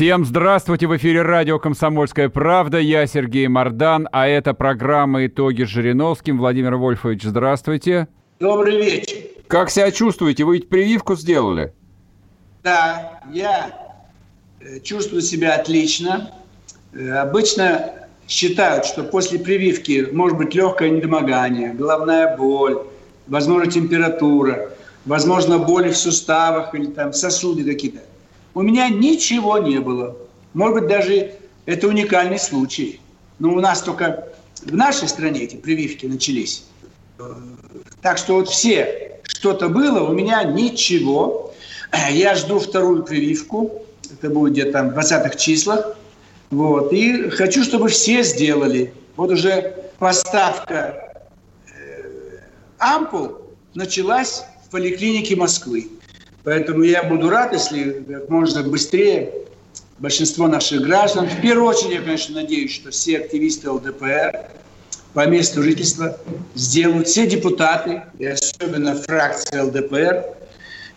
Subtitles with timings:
[0.00, 0.86] Всем здравствуйте!
[0.86, 2.78] В эфире радио «Комсомольская правда».
[2.78, 6.38] Я Сергей Мордан, а это программа «Итоги с Жириновским».
[6.38, 8.08] Владимир Вольфович, здравствуйте.
[8.38, 9.18] Добрый вечер.
[9.46, 10.44] Как себя чувствуете?
[10.44, 11.74] Вы ведь прививку сделали?
[12.62, 13.98] Да, я
[14.60, 16.30] э, чувствую себя отлично.
[16.94, 17.92] Э, обычно
[18.26, 22.78] считают, что после прививки может быть легкое недомогание, головная боль,
[23.26, 24.70] возможно, температура,
[25.04, 28.00] возможно, боли в суставах или там сосуды какие-то.
[28.54, 30.16] У меня ничего не было.
[30.54, 31.34] Может быть, даже
[31.66, 33.00] это уникальный случай.
[33.38, 34.28] Но у нас только
[34.62, 36.64] в нашей стране эти прививки начались.
[38.02, 41.52] Так что вот все, что-то было, у меня ничего.
[42.10, 43.82] Я жду вторую прививку.
[44.10, 45.96] Это будет где-то в 20-х числах.
[46.50, 46.92] Вот.
[46.92, 48.92] И хочу, чтобы все сделали.
[49.16, 51.22] Вот уже поставка
[51.68, 52.40] э,
[52.78, 53.38] ампул
[53.74, 55.88] началась в поликлинике Москвы.
[56.44, 59.32] Поэтому я буду рад, если как можно быстрее
[59.98, 64.46] большинство наших граждан, в первую очередь, я, конечно, надеюсь, что все активисты ЛДПР
[65.12, 66.18] по месту жительства
[66.54, 70.24] сделают, все депутаты, и особенно фракция ЛДПР.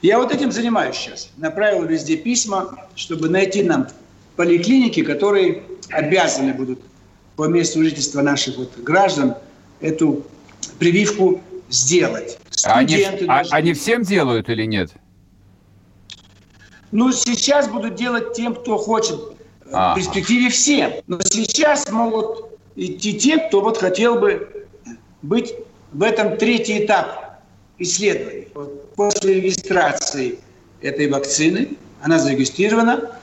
[0.01, 1.29] Я вот этим занимаюсь сейчас.
[1.37, 3.87] Направил везде письма, чтобы найти нам
[4.35, 6.79] поликлиники, которые обязаны будут
[7.35, 9.35] по месту жительства наших вот граждан
[9.81, 10.25] эту
[10.79, 12.37] прививку сделать.
[12.65, 14.91] А они, а, они всем делают или нет?
[16.93, 19.19] Ну, сейчас будут делать тем, кто хочет
[19.71, 19.93] а.
[19.93, 20.93] в перспективе всем.
[21.07, 24.67] Но сейчас могут идти те, кто вот хотел бы
[25.23, 25.55] быть
[25.91, 27.39] в этом третий этап
[27.79, 28.47] исследований.
[28.95, 30.37] После регистрации
[30.81, 31.69] этой вакцины,
[32.03, 33.19] она зарегистрирована,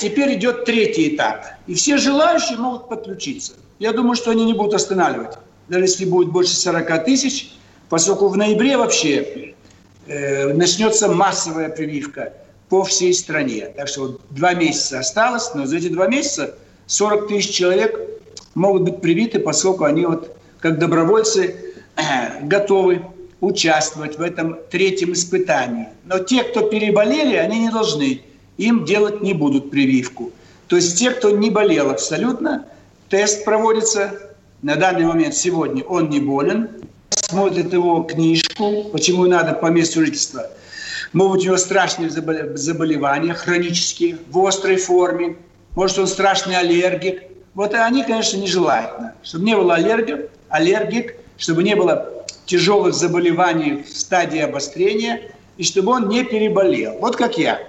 [0.00, 1.46] теперь идет третий этап.
[1.68, 3.52] И все желающие могут подключиться.
[3.78, 5.38] Я думаю, что они не будут останавливать.
[5.68, 7.52] Даже если будет больше 40 тысяч,
[7.88, 9.54] поскольку в ноябре вообще
[10.08, 12.32] э, начнется массовая прививка
[12.70, 13.68] по всей стране.
[13.76, 16.54] Так что вот два месяца осталось, но за эти два месяца
[16.86, 18.00] 40 тысяч человек
[18.54, 21.74] могут быть привиты, поскольку они вот как добровольцы
[22.42, 23.02] готовы
[23.40, 25.88] участвовать в этом третьем испытании.
[26.04, 28.22] Но те, кто переболели, они не должны.
[28.56, 30.30] Им делать не будут прививку.
[30.68, 32.66] То есть те, кто не болел абсолютно,
[33.08, 34.12] тест проводится.
[34.62, 36.68] На данный момент сегодня он не болен.
[37.08, 40.46] Смотрит его книжку, почему надо по месту жительства–
[41.12, 45.36] Могут у него страшные заболевания, хронические, в острой форме.
[45.74, 47.24] Может, он страшный аллергик.
[47.54, 48.92] Вот они, конечно, не желают.
[49.22, 55.92] Чтобы не было аллергик, аллергик, чтобы не было тяжелых заболеваний в стадии обострения, и чтобы
[55.92, 56.98] он не переболел.
[57.00, 57.60] Вот как я.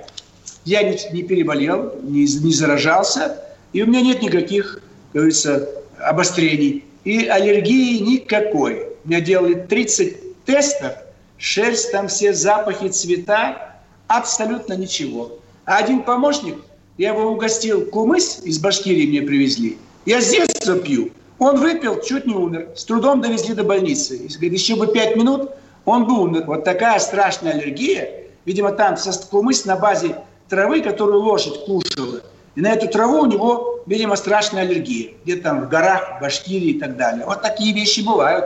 [0.64, 5.68] Я не, не переболел, не, не заражался, и у меня нет никаких, как говорится,
[6.00, 6.86] обострений.
[7.06, 8.86] И аллергии никакой.
[9.04, 10.94] Меня делали 30 тестов–
[11.42, 13.76] шерсть, там все запахи, цвета,
[14.08, 15.40] абсолютно ничего.
[15.66, 16.58] А один помощник,
[16.98, 21.12] я его угостил кумыс, из Башкирии мне привезли, я с детства пью.
[21.40, 22.70] Он выпил, чуть не умер.
[22.76, 24.16] С трудом довезли до больницы.
[24.16, 25.52] И, говорит, еще бы пять минут,
[25.86, 26.44] он бы умер.
[26.46, 28.28] Вот такая страшная аллергия.
[28.46, 28.96] Видимо, там
[29.32, 30.18] кумыс на базе
[30.50, 32.22] травы, которую лошадь кушала.
[32.54, 35.14] И на эту траву у него, видимо, страшная аллергия.
[35.24, 37.26] Где-то там в горах, в Башкирии и так далее.
[37.26, 38.46] Вот такие вещи бывают.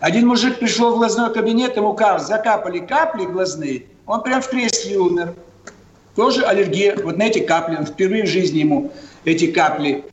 [0.00, 5.34] Один мужик пришел в глазной кабинет, ему закапали капли глазные, он прям в кресле умер.
[6.16, 7.76] Тоже аллергия вот на эти капли.
[7.76, 8.92] Он впервые в жизни ему
[9.24, 10.04] эти капли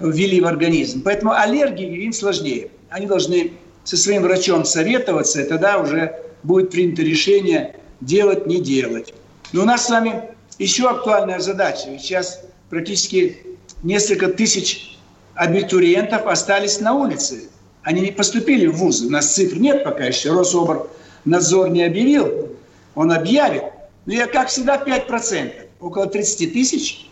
[0.00, 1.02] ввели в организм.
[1.02, 2.70] Поэтому аллергии им сложнее.
[2.88, 3.52] Они должны
[3.84, 9.14] со своим врачом советоваться, и тогда уже будет принято решение делать, не делать.
[9.52, 10.22] Но у нас с вами
[10.58, 11.96] еще актуальная задача.
[11.98, 13.36] Сейчас практически
[13.82, 14.98] несколько тысяч
[15.34, 17.48] абитуриентов остались на улице.
[17.82, 19.06] Они не поступили в вузы.
[19.06, 20.32] У нас цифр нет пока еще.
[20.32, 22.48] Рособорнадзор не объявил.
[22.94, 23.64] Он объявит.
[24.06, 25.52] Но я, как всегда, 5%.
[25.80, 27.08] Около 30 тысяч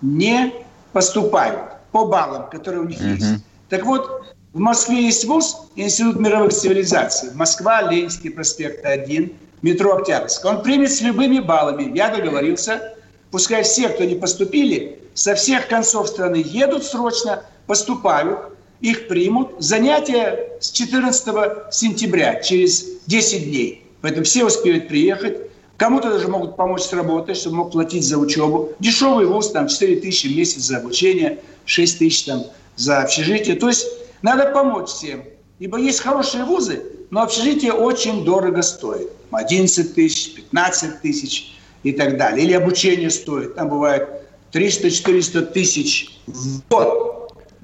[0.00, 0.52] не
[0.92, 1.60] поступают
[1.92, 3.14] по баллам, которые у них uh-huh.
[3.14, 3.44] есть.
[3.68, 7.30] Так вот, в Москве есть вуз, Институт мировых цивилизаций.
[7.34, 10.44] Москва, Ленинский проспект 1, метро Октябрьск.
[10.46, 11.94] Он примет с любыми баллами.
[11.94, 12.94] Я договорился.
[13.30, 19.52] Пускай все, кто не поступили, со всех концов страны едут срочно, поступают, их примут.
[19.58, 23.84] Занятия с 14 сентября, через 10 дней.
[24.00, 25.38] Поэтому все успеют приехать.
[25.76, 28.72] Кому-то даже могут помочь с работой, чтобы мог платить за учебу.
[28.78, 32.44] Дешевый вуз, там 4 тысячи в месяц за обучение, 6 тысяч там
[32.76, 33.56] за общежитие.
[33.56, 33.86] То есть
[34.22, 35.24] надо помочь всем.
[35.58, 39.10] Ибо есть хорошие вузы, но общежитие очень дорого стоит.
[39.32, 42.44] 11 тысяч, 15 тысяч и так далее.
[42.44, 43.54] Или обучение стоит.
[43.54, 44.08] Там бывает
[44.52, 47.15] 300-400 тысяч в год.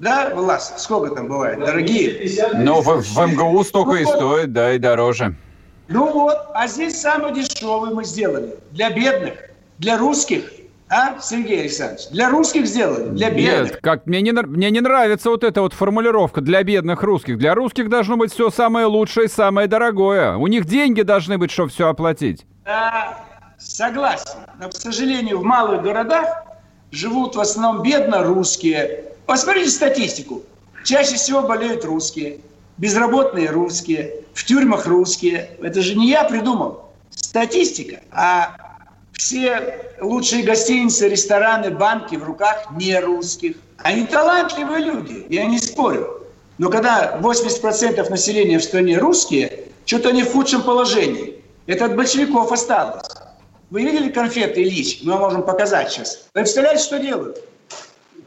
[0.03, 1.59] Да, Влас, сколько там бывает?
[1.59, 2.29] Дорогие?
[2.55, 5.35] Ну, в, в МГУ столько ну, и стоит, да, и дороже.
[5.87, 8.55] Ну вот, а здесь самый дешевый мы сделали.
[8.71, 9.35] Для бедных,
[9.77, 10.51] для русских.
[10.89, 13.71] А, Сергей Александрович, для русских сделали, для бедных.
[13.71, 17.37] Нет, как мне не, мне не нравится вот эта вот формулировка для бедных русских.
[17.37, 20.35] Для русских должно быть все самое лучшее, самое дорогое.
[20.35, 22.45] У них деньги должны быть, чтобы все оплатить.
[22.65, 23.23] Да,
[23.57, 24.39] согласен.
[24.59, 26.43] Но, к сожалению, в малых городах
[26.91, 29.12] живут в основном бедно русские.
[29.25, 30.43] Посмотрите статистику.
[30.83, 32.39] Чаще всего болеют русские,
[32.77, 35.51] безработные русские, в тюрьмах русские.
[35.61, 36.89] Это же не я придумал.
[37.11, 38.01] Статистика.
[38.11, 38.55] А
[39.13, 43.55] все лучшие гостиницы, рестораны, банки в руках не русских.
[43.77, 46.27] Они талантливые люди, я не спорю.
[46.57, 51.41] Но когда 80% населения в стране русские, что-то они в худшем положении.
[51.65, 53.07] Это от большевиков осталось.
[53.69, 54.99] Вы видели конфеты Ильич?
[55.03, 56.25] Мы можем показать сейчас.
[56.33, 57.43] Вы представляете, что делают?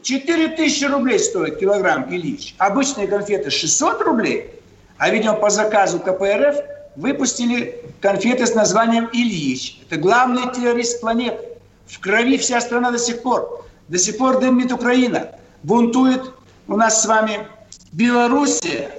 [0.01, 2.55] 4 тысячи рублей стоит килограмм Ильич.
[2.57, 4.51] Обычные конфеты 600 рублей.
[4.97, 6.55] А, видимо, по заказу КПРФ
[6.95, 9.79] выпустили конфеты с названием Ильич.
[9.87, 11.43] Это главный террорист планеты.
[11.85, 13.65] В крови вся страна до сих пор.
[13.87, 15.31] До сих пор дымит Украина.
[15.63, 16.21] Бунтует
[16.67, 17.47] у нас с вами
[17.93, 18.89] Белоруссия.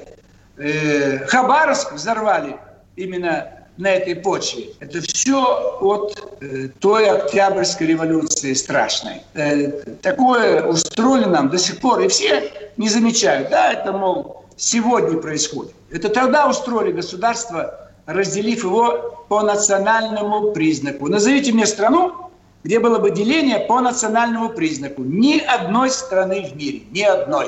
[0.57, 2.57] Э, Хабаровск взорвали
[2.97, 4.71] именно на этой почве.
[4.81, 9.23] Это все от э, той Октябрьской революции страшной.
[9.35, 9.71] Э,
[10.03, 13.51] такое устроили нам до сих пор, и все не замечают.
[13.51, 15.73] Да, это, мол, сегодня происходит.
[15.91, 21.09] Это тогда устроили государство, разделив его по национальному признаку.
[21.09, 22.31] Назовите мне страну,
[22.65, 25.05] где было бы деление по национальному признаку.
[25.05, 27.47] Ни одной страны в мире, ни одной.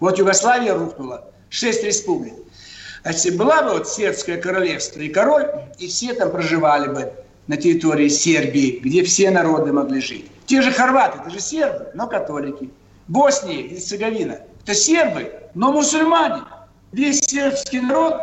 [0.00, 2.34] Вот Югославия рухнула, шесть республик.
[3.06, 5.46] Значит, была бы вот сербское королевство и король,
[5.78, 7.12] и все там проживали бы
[7.46, 10.26] на территории Сербии, где все народы могли жить.
[10.46, 12.68] Те же хорваты, это же сербы, но католики.
[13.06, 16.42] Босния и Герцеговина, это сербы, но мусульмане.
[16.90, 18.20] Весь сербский народ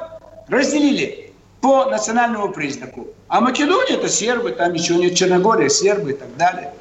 [0.49, 1.31] разделили
[1.61, 3.07] по национальному признаку.
[3.29, 6.73] А Македония это сербы, там еще нет Черногория, сербы и так далее.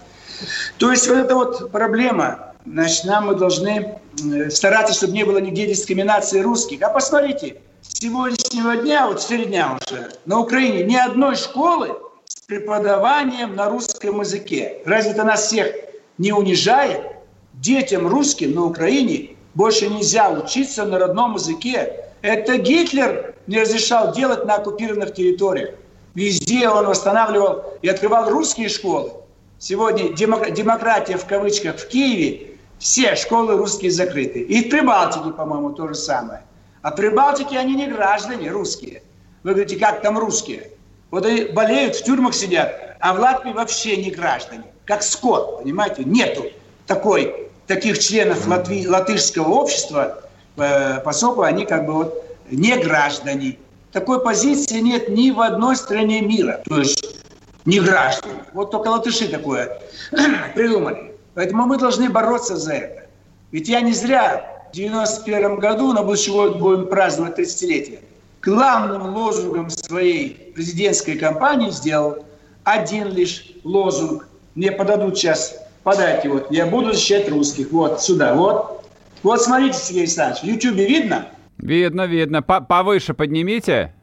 [0.79, 3.95] То есть вот эта вот проблема, значит, нам мы должны
[4.25, 6.83] э, стараться, чтобы не было нигде дискриминации русских.
[6.83, 13.55] А посмотрите, сегодняшнего дня, вот 4 дня уже, на Украине ни одной школы с преподаванием
[13.55, 14.83] на русском языке.
[14.85, 15.75] Разве это нас всех
[16.19, 17.07] не унижает?
[17.55, 22.07] Детям русским на Украине больше нельзя учиться на родном языке.
[22.23, 25.75] Это Гитлер не разрешал делать на оккупированных территориях.
[26.15, 29.13] Везде он восстанавливал и открывал русские школы.
[29.59, 34.41] Сегодня демократия в кавычках в Киеве, все школы русские закрыты.
[34.41, 36.43] И в Прибалтике, по-моему, то же самое.
[36.83, 39.03] А в Прибалтике они не граждане русские.
[39.45, 40.71] Вы говорите, как там русские?
[41.11, 44.65] Вот они болеют, в тюрьмах сидят, а в Латвии вообще не граждане.
[44.85, 46.05] Как скот, понимаете?
[46.05, 46.45] Нету
[46.87, 50.23] такой, таких членов латви, латышского общества,
[50.57, 53.59] э, поскольку они как бы вот не граждане.
[53.93, 56.63] Такой позиции нет ни в одной стране мира.
[56.65, 57.17] То есть
[57.65, 58.45] не граждане.
[58.53, 59.81] Вот только латыши такое
[60.55, 61.15] придумали.
[61.35, 63.07] Поэтому мы должны бороться за это.
[63.53, 67.99] Ведь я не зря в 91 году, на будущий год будем праздновать 30-летие,
[68.41, 72.25] главным лозунгом своей президентской кампании сделал
[72.65, 74.27] один лишь лозунг.
[74.55, 77.71] Мне подадут сейчас, подайте вот, я буду защищать русских.
[77.71, 78.87] Вот, сюда, вот.
[79.23, 81.29] Вот смотрите, Сергей Александрович, в Ютьюбе видно?
[81.59, 82.43] Видно, видно.
[82.43, 83.95] По Повыше поднимите.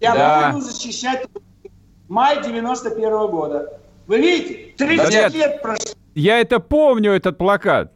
[0.00, 0.50] Я да.
[0.52, 1.26] буду защищать
[2.08, 3.80] май 91 -го года.
[4.08, 4.74] Вы видите?
[4.76, 5.94] 30 да лет прошло.
[6.16, 7.92] Я это помню, этот плакат.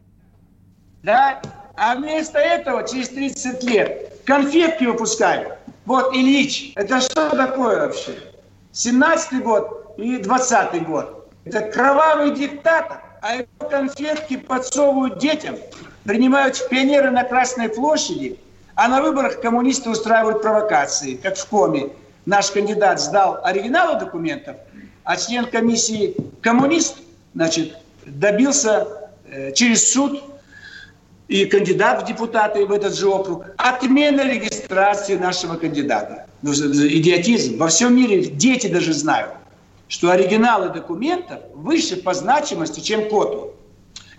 [1.03, 1.41] Да?
[1.77, 5.53] А вместо этого через 30 лет конфетки выпускают.
[5.85, 8.17] Вот Ильич, это что такое вообще?
[8.73, 11.29] 17-й год и 20-й год.
[11.43, 15.57] Это кровавый диктатор, а его конфетки подсовывают детям,
[16.05, 18.39] принимают в пионеры на Красной площади,
[18.75, 21.89] а на выборах коммунисты устраивают провокации, как в Коме.
[22.25, 24.55] Наш кандидат сдал оригиналы документов,
[25.03, 26.97] а член комиссии коммунист,
[27.35, 28.87] значит, добился
[29.29, 30.23] э, через суд
[31.27, 36.27] и кандидат в депутаты в этот же округ, отмена регистрации нашего кандидата.
[36.41, 37.57] Ну, идиотизм.
[37.57, 39.31] Во всем мире дети даже знают,
[39.87, 43.51] что оригиналы документов выше по значимости, чем копии.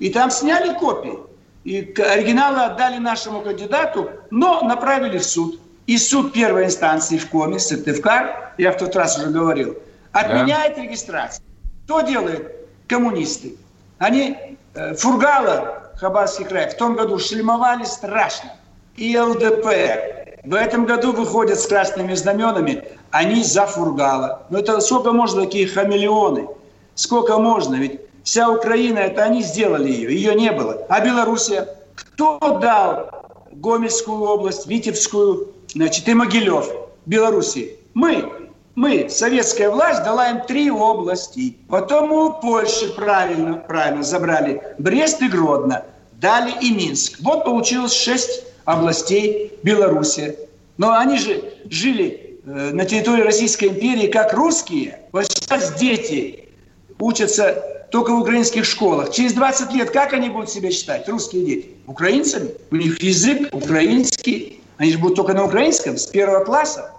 [0.00, 1.18] И там сняли копии.
[1.64, 5.60] И оригиналы отдали нашему кандидату, но направили в суд.
[5.86, 9.76] И суд первой инстанции в Коме, Сыктывкар, я в тот раз уже говорил,
[10.10, 10.82] Отменяет да.
[10.82, 11.44] регистрацию.
[11.84, 12.52] Что делают
[12.88, 13.54] коммунисты?
[13.98, 14.36] Они
[14.74, 18.52] э, Фургала, Хабаровский край, в том году шлемовали страшно.
[18.96, 20.40] И ЛДПР.
[20.44, 24.42] В этом году выходят с красными знаменами, они за Фургала.
[24.50, 26.48] Но это сколько можно такие хамелеоны?
[26.94, 27.74] Сколько можно?
[27.76, 30.86] Ведь вся Украина, это они сделали ее, ее не было.
[30.88, 31.66] А Белоруссия?
[31.94, 33.10] Кто дал
[33.52, 36.70] Гомельскую область, Витебскую, значит, и Могилев,
[37.06, 37.78] Белоруссии?
[37.94, 38.45] Мы.
[38.76, 41.56] Мы, советская власть, дала им три области.
[41.66, 45.82] Потом у Польши правильно, правильно забрали Брест и Гродно.
[46.20, 47.18] Дали и Минск.
[47.20, 50.38] Вот получилось шесть областей Беларуси.
[50.76, 55.00] Но они же жили э, на территории Российской империи как русские.
[55.10, 56.50] Вот сейчас дети
[56.98, 59.10] учатся только в украинских школах.
[59.10, 61.70] Через 20 лет как они будут себя считать, русские дети?
[61.86, 62.50] Украинцами?
[62.70, 64.60] У них язык украинский.
[64.76, 66.90] Они же будут только на украинском с первого класса.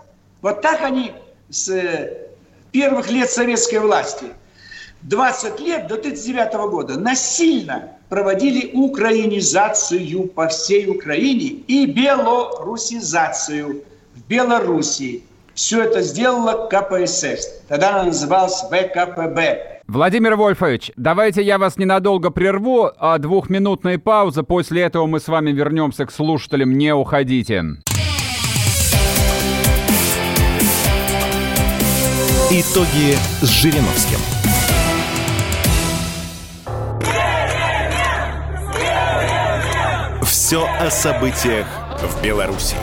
[0.42, 1.12] Вот так они
[1.50, 2.28] с э,
[2.72, 4.26] первых лет советской власти,
[5.04, 13.84] 20 лет до 1939 года насильно проводили украинизацию по всей Украине и белорусизацию
[14.16, 15.24] в Белоруссии.
[15.54, 17.64] Все это сделала КПСС.
[17.68, 19.82] Тогда она называлась ВКПБ.
[19.88, 24.44] Владимир Вольфович, давайте я вас ненадолго прерву, а двухминутная пауза.
[24.44, 26.78] После этого мы с вами вернемся к слушателям.
[26.78, 27.64] Не уходите.
[32.50, 34.20] Итоги с Жириновским.
[40.24, 41.68] Все о событиях
[42.02, 42.78] в Беларуси.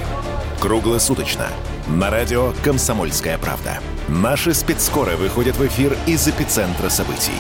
[0.61, 1.47] Круглосуточно.
[1.88, 3.78] На радио «Комсомольская правда».
[4.06, 7.33] Наши спецскоры выходят в эфир из эпицентра событий.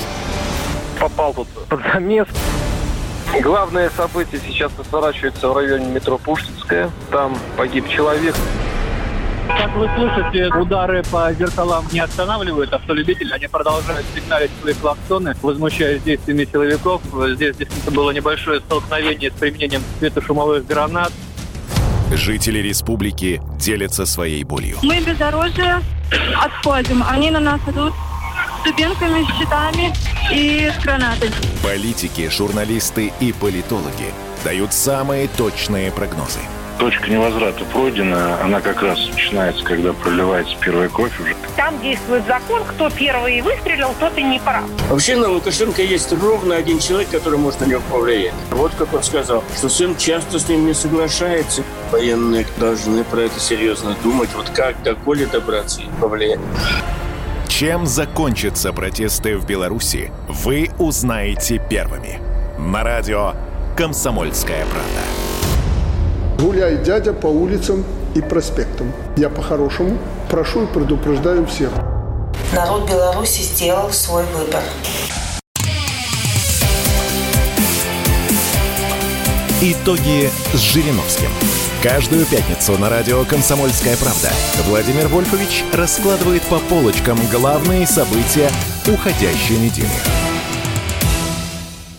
[0.98, 2.26] Попал тут под замес.
[3.42, 6.90] Главное событие сейчас разворачивается в районе метро Пушкинская.
[7.10, 8.34] Там погиб человек.
[9.56, 13.32] Как вы слышите, удары по зеркалам не останавливают автолюбители.
[13.32, 17.02] Они продолжают сигналить свои клаксоны, возмущаясь действиями силовиков.
[17.34, 21.12] Здесь действительно было небольшое столкновение с применением светошумовых гранат.
[22.12, 24.78] Жители республики делятся своей болью.
[24.82, 25.80] Мы бездорожье
[26.40, 27.04] отходим.
[27.08, 27.92] Они на нас идут
[28.60, 29.92] с дубинками, с щитами
[30.32, 31.32] и с гранатами.
[31.62, 34.12] Политики, журналисты и политологи
[34.44, 36.40] дают самые точные прогнозы–
[36.78, 41.34] точка невозврата пройдена, она как раз начинается, когда проливается первая кровь уже.
[41.56, 44.64] Там действует закон, кто первый выстрелил, тот и не прав.
[44.88, 48.34] Вообще на Лукашенко есть ровно один человек, который может на него повлиять.
[48.50, 51.62] Вот как он сказал, что сын часто с ним не соглашается.
[51.90, 54.30] Военные должны про это серьезно думать.
[54.34, 56.40] Вот как до Коли добраться и повлиять.
[57.48, 62.18] Чем закончатся протесты в Беларуси, вы узнаете первыми.
[62.58, 63.34] На радио
[63.76, 65.23] «Комсомольская правда»
[66.38, 68.92] гуляй, дядя, по улицам и проспектам.
[69.16, 69.98] Я по-хорошему
[70.30, 71.70] прошу и предупреждаю всех.
[72.54, 74.62] Народ Беларуси сделал свой выбор.
[79.62, 81.30] Итоги с Жириновским.
[81.82, 84.30] Каждую пятницу на радио «Комсомольская правда»
[84.66, 88.50] Владимир Вольфович раскладывает по полочкам главные события
[88.86, 90.33] уходящей недели.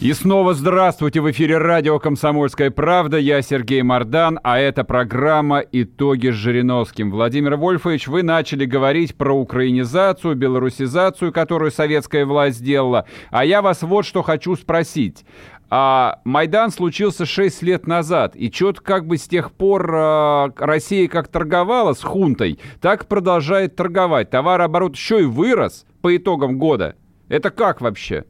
[0.05, 1.19] И снова здравствуйте!
[1.19, 3.17] В эфире радио «Комсомольская правда».
[3.17, 7.09] Я Сергей Мордан, а это программа «Итоги с Жириновским».
[7.09, 13.07] Владимир Вольфович, вы начали говорить про украинизацию, белорусизацию, которую советская власть сделала.
[13.31, 15.25] А я вас вот что хочу спросить.
[15.71, 21.07] А Майдан случился 6 лет назад, и что-то как бы с тех пор а, Россия
[21.07, 24.29] как торговала с хунтой, так продолжает торговать.
[24.29, 26.95] Товарооборот еще и вырос по итогам года.
[27.27, 28.25] Это как вообще?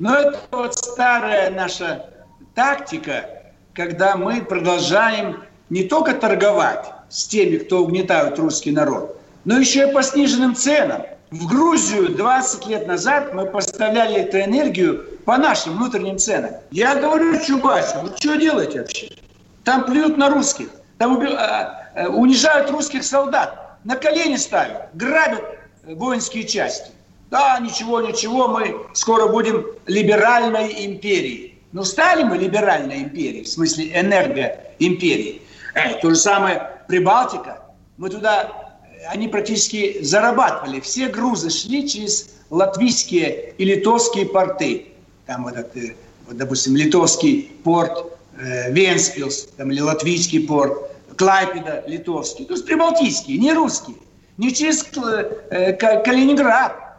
[0.00, 2.06] Но это вот старая наша
[2.54, 3.26] тактика,
[3.74, 9.92] когда мы продолжаем не только торговать с теми, кто угнетают русский народ, но еще и
[9.92, 11.02] по сниженным ценам.
[11.30, 16.52] В Грузию 20 лет назад мы поставляли эту энергию по нашим внутренним ценам.
[16.70, 19.12] Я говорю Чубайсу, вы что делаете вообще?
[19.64, 21.28] Там плюют на русских, там уби...
[21.28, 25.44] А, а, унижают русских солдат, на колени ставят, грабят
[25.84, 26.90] воинские части.
[27.30, 31.58] Да, ничего, ничего, мы скоро будем либеральной империей.
[31.72, 35.42] Ну, стали мы либеральной империей, в смысле энергоимперией.
[35.74, 37.62] Э, то же самое Прибалтика.
[37.98, 40.80] Мы туда, они практически зарабатывали.
[40.80, 44.88] Все грузы шли через латвийские и литовские порты.
[45.26, 45.94] Там вот этот, э,
[46.26, 48.06] вот, допустим, литовский порт
[48.40, 52.44] э, Венспилс, там, или латвийский порт, Клайпеда, литовский.
[52.44, 53.96] То есть прибалтийские, не русские.
[54.36, 56.89] Не через э, Калининград,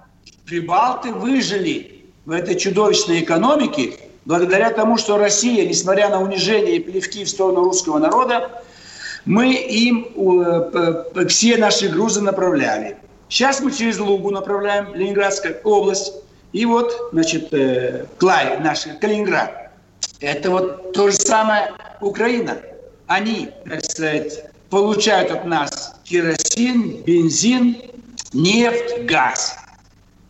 [0.52, 3.94] прибалты выжили в этой чудовищной экономике
[4.26, 8.62] благодаря тому, что Россия, несмотря на унижение и плевки в сторону русского народа,
[9.24, 12.98] мы им э, все наши грузы направляли.
[13.30, 16.16] Сейчас мы через Лугу направляем Ленинградская область.
[16.52, 19.72] И вот, значит, э, Клай, наш Калининград.
[20.20, 22.58] Это вот то же самое Украина.
[23.08, 27.78] Они, так сказать, получают от нас керосин, бензин,
[28.34, 29.61] нефть, газ,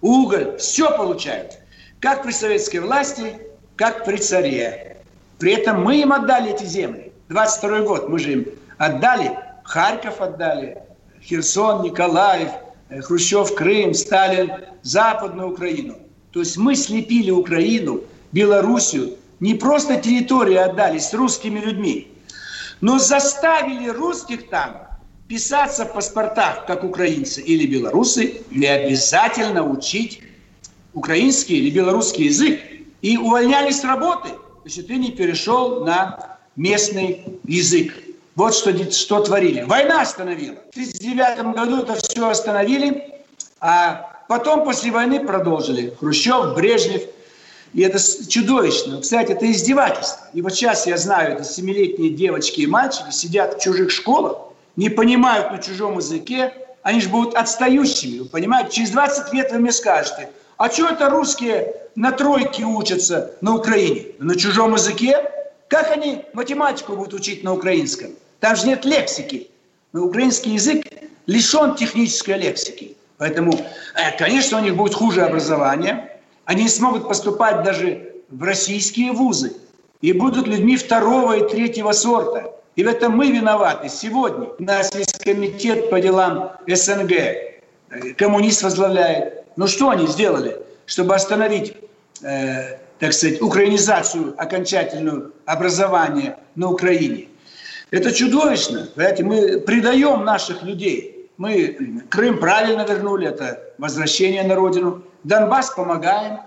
[0.01, 0.57] уголь.
[0.57, 1.59] Все получают.
[1.99, 3.37] Как при советской власти,
[3.75, 4.97] как при царе.
[5.39, 7.11] При этом мы им отдали эти земли.
[7.29, 8.45] 22 год мы же им
[8.77, 9.37] отдали.
[9.63, 10.79] Харьков отдали,
[11.21, 12.49] Херсон, Николаев,
[12.89, 15.97] э, Хрущев, Крым, Сталин, Западную Украину.
[16.31, 22.11] То есть мы слепили Украину, Белоруссию, не просто территории отдали с русскими людьми,
[22.79, 24.87] но заставили русских там
[25.31, 30.21] писаться в паспортах, как украинцы или белорусы, или обязательно учить
[30.93, 32.59] украинский или белорусский язык.
[33.01, 34.27] И увольняли с работы,
[34.65, 37.93] если ты не перешел на местный язык.
[38.35, 39.61] Вот что, что творили.
[39.61, 40.55] Война остановила.
[40.55, 43.23] В 1939 году это все остановили,
[43.61, 45.95] а потом после войны продолжили.
[45.97, 47.03] Хрущев, Брежнев.
[47.73, 48.99] И это чудовищно.
[48.99, 50.27] Кстати, это издевательство.
[50.33, 54.89] И вот сейчас я знаю, это семилетние девочки и мальчики сидят в чужих школах, не
[54.89, 58.71] понимают на чужом языке, они же будут отстающими, вы понимаете?
[58.71, 64.13] Через 20 лет вы мне скажете, а что это русские на тройке учатся на Украине?
[64.19, 65.29] На чужом языке?
[65.67, 68.11] Как они математику будут учить на украинском?
[68.39, 69.49] Там же нет лексики.
[69.93, 70.85] Но украинский язык
[71.27, 72.95] лишен технической лексики.
[73.17, 76.19] Поэтому, э, конечно, у них будет хуже образование.
[76.45, 79.53] Они не смогут поступать даже в российские вузы.
[80.01, 82.53] И будут людьми второго и третьего сорта.
[82.75, 83.89] И в этом мы виноваты.
[83.89, 87.13] Сегодня у нас есть комитет по делам СНГ.
[88.17, 89.43] Коммунист возглавляет.
[89.57, 91.75] Ну что они сделали, чтобы остановить
[92.23, 97.29] э, так сказать, украинизацию окончательную образования на Украине.
[97.89, 98.87] Это чудовищно.
[98.95, 101.29] Понимаете, мы предаем наших людей.
[101.37, 105.01] Мы Крым правильно вернули, это возвращение на родину.
[105.23, 106.41] Донбасс помогаем,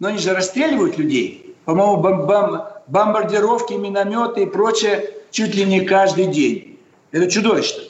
[0.00, 1.56] но они же расстреливают людей.
[1.64, 6.78] По-моему, бом бом бомбардировки, минометы и прочее чуть ли не каждый день.
[7.12, 7.82] Это чудовищно.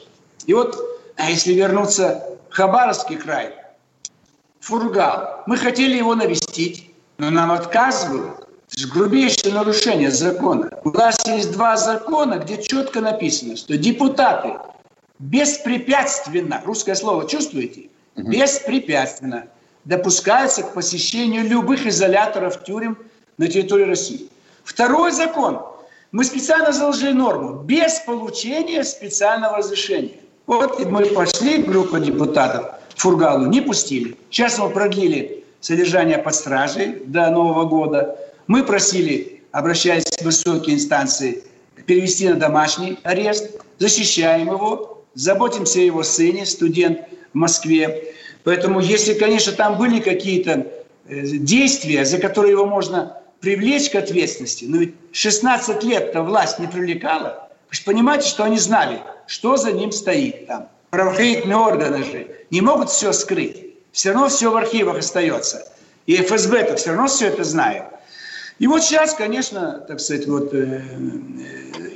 [0.45, 0.77] И вот,
[1.15, 3.53] а если вернуться в Хабаровский край,
[4.59, 8.47] Фургал, мы хотели его навестить, но нам отказывают.
[8.71, 10.69] Это же грубейшее нарушение закона.
[10.83, 14.53] У нас есть два закона, где четко написано, что депутаты
[15.19, 17.89] беспрепятственно, русское слово чувствуете?
[18.15, 19.47] Беспрепятственно
[19.85, 22.97] допускаются к посещению любых изоляторов тюрем
[23.37, 24.29] на территории России.
[24.63, 25.61] Второй закон.
[26.11, 27.63] Мы специально заложили норму.
[27.63, 30.17] Без получения специального разрешения.
[30.45, 34.17] Вот мы пошли, группа депутатов, Фургалу не пустили.
[34.29, 38.19] Сейчас мы продлили содержания под стражей до Нового года.
[38.47, 41.43] Мы просили, обращаясь в высокие инстанции,
[41.85, 46.99] перевести на домашний арест, защищаем его, заботимся о его сыне, студент
[47.33, 48.13] в Москве.
[48.43, 50.67] Поэтому, если, конечно, там были какие-то
[51.07, 56.67] э, действия, за которые его можно привлечь к ответственности, но ведь 16 лет-то власть не
[56.67, 60.69] привлекала, вы же понимаете, что они знали, что за ним стоит там.
[60.91, 63.65] Правоохранительные органы же не могут все скрыть.
[63.91, 65.65] Все равно все в архивах остается.
[66.05, 67.83] И ФСБ-то все равно все это знает.
[68.59, 70.83] И вот сейчас, конечно, так сказать, вот э,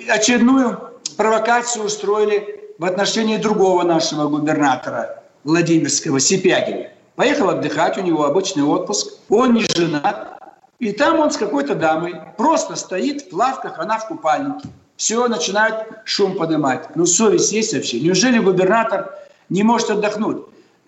[0.07, 0.79] э, очередную
[1.17, 6.87] провокацию устроили в отношении другого нашего губернатора Владимирского, Сипягина.
[7.15, 10.39] Поехал отдыхать, у него обычный отпуск, он не женат.
[10.79, 14.69] И там он с какой-то дамой просто стоит в плавках, она в купальнике.
[14.97, 16.95] Все, начинают шум поднимать.
[16.95, 17.99] Ну, совесть есть вообще.
[17.99, 19.13] Неужели губернатор
[19.49, 20.45] не может отдохнуть?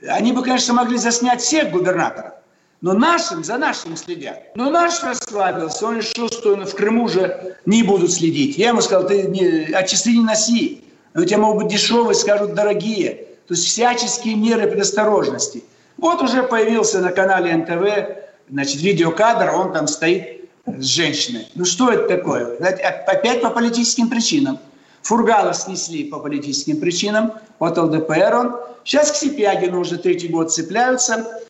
[0.08, 2.34] Они бы, конечно, могли заснять всех губернаторов,
[2.82, 4.56] но нашим, за нашим следят.
[4.56, 8.58] Но наш расслабился, он решил, что в Крыму уже не будут следить.
[8.58, 10.84] Я ему сказал, ты не, а часы не носи.
[11.16, 13.28] У тебя могут быть дешевые, скажут дорогие.
[13.48, 15.64] То есть всяческие меры предосторожности.
[15.98, 21.48] Вот уже появился на канале НТВ, значит, видеокадр, он там стоит с женщиной.
[21.56, 22.58] Ну что это такое?
[22.58, 24.60] Опять по политическим причинам.
[25.02, 28.56] Фургала снесли по политическим причинам, от ЛДПР он.
[28.84, 31.42] Сейчас к Сипягину уже третий год цепляются,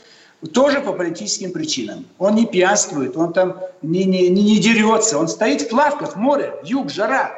[0.54, 2.06] тоже по политическим причинам.
[2.20, 6.54] Он не пьянствует, он там не, не, не, не дерется, он стоит в плавках, море,
[6.64, 7.32] юг, жара.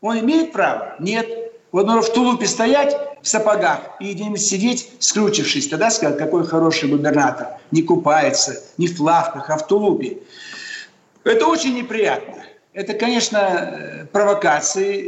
[0.00, 0.94] Он имеет право?
[1.00, 1.26] Нет.
[1.72, 5.68] Вот нужно в тулупе стоять в сапогах и где-нибудь сидеть, скручившись.
[5.68, 7.58] Тогда скажут, какой хороший губернатор.
[7.70, 10.18] Не купается, не в плавках, а в тулупе.
[11.24, 12.44] Это очень неприятно.
[12.74, 14.98] Это, конечно, провокации,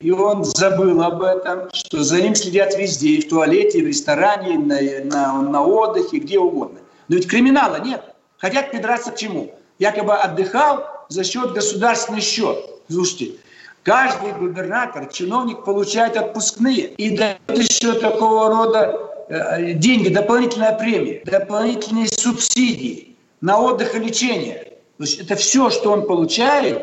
[0.00, 3.86] и он забыл об этом, что за ним следят везде, и в туалете, и в
[3.86, 6.80] ресторане, и на, на, на отдыхе, где угодно.
[7.08, 8.02] Но ведь криминала нет.
[8.38, 9.54] Хотят придраться к чему?
[9.78, 12.58] Якобы отдыхал за счет государственный счет.
[12.90, 13.36] Слушайте,
[13.82, 22.08] каждый губернатор, чиновник получает отпускные и дает еще такого рода э, деньги, дополнительная премия, дополнительные
[22.08, 24.78] субсидии на отдых и лечение.
[24.98, 26.82] То есть это все, что он получает,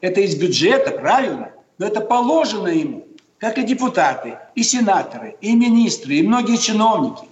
[0.00, 3.06] это из бюджета, правильно, но это положено ему,
[3.38, 7.28] как и депутаты, и сенаторы, и министры, и многие чиновники.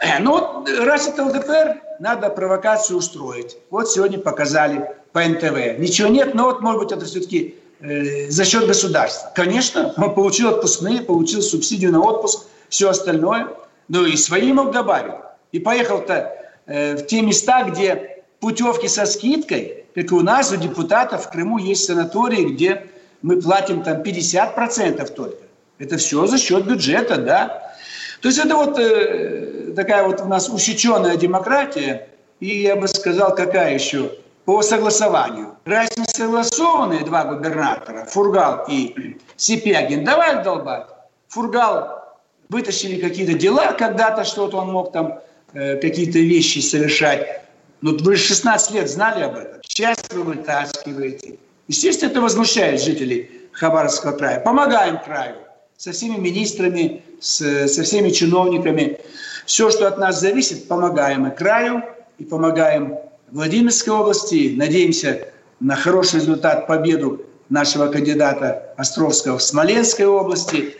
[0.00, 3.56] Э, ну вот раз это ЛДПР, надо провокацию устроить.
[3.68, 5.78] Вот сегодня показали по НТВ.
[5.78, 9.32] Ничего нет, но вот, может быть, это все-таки за счет государства.
[9.34, 13.48] Конечно, он получил отпускные, получил субсидию на отпуск, все остальное.
[13.88, 15.14] Ну и свои мог добавить.
[15.52, 16.32] И поехал-то
[16.66, 21.30] э, в те места, где путевки со скидкой, как и у нас, у депутатов в
[21.30, 22.86] Крыму есть санатории, где
[23.22, 25.42] мы платим там 50% только.
[25.78, 27.74] Это все за счет бюджета, да.
[28.20, 33.34] То есть это вот э, такая вот у нас усеченная демократия, и я бы сказал,
[33.34, 34.12] какая еще
[34.50, 35.56] по согласованию.
[35.64, 40.88] Раз не согласованные два губернатора, Фургал и Сипягин, давай долбать.
[41.28, 45.20] Фургал вытащили какие-то дела, когда-то что-то он мог там,
[45.52, 47.42] э, какие-то вещи совершать.
[47.80, 49.60] Ну, вы 16 лет знали об этом.
[49.62, 51.38] Сейчас вы вытаскиваете.
[51.68, 54.40] Естественно, это возмущает жителей Хабаровского края.
[54.40, 55.36] Помогаем краю
[55.76, 58.98] со всеми министрами, с, со всеми чиновниками.
[59.46, 61.84] Все, что от нас зависит, помогаем и краю,
[62.18, 62.98] и помогаем
[63.32, 64.54] Владимирской области.
[64.56, 65.28] Надеемся
[65.60, 70.76] на хороший результат, победу нашего кандидата Островского в Смоленской области.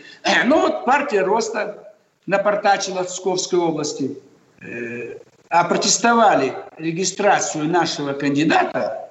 [0.46, 1.94] Ну вот партия роста
[2.26, 4.18] напортачила в Псковской области.
[4.60, 9.10] Э, а протестовали регистрацию нашего кандидата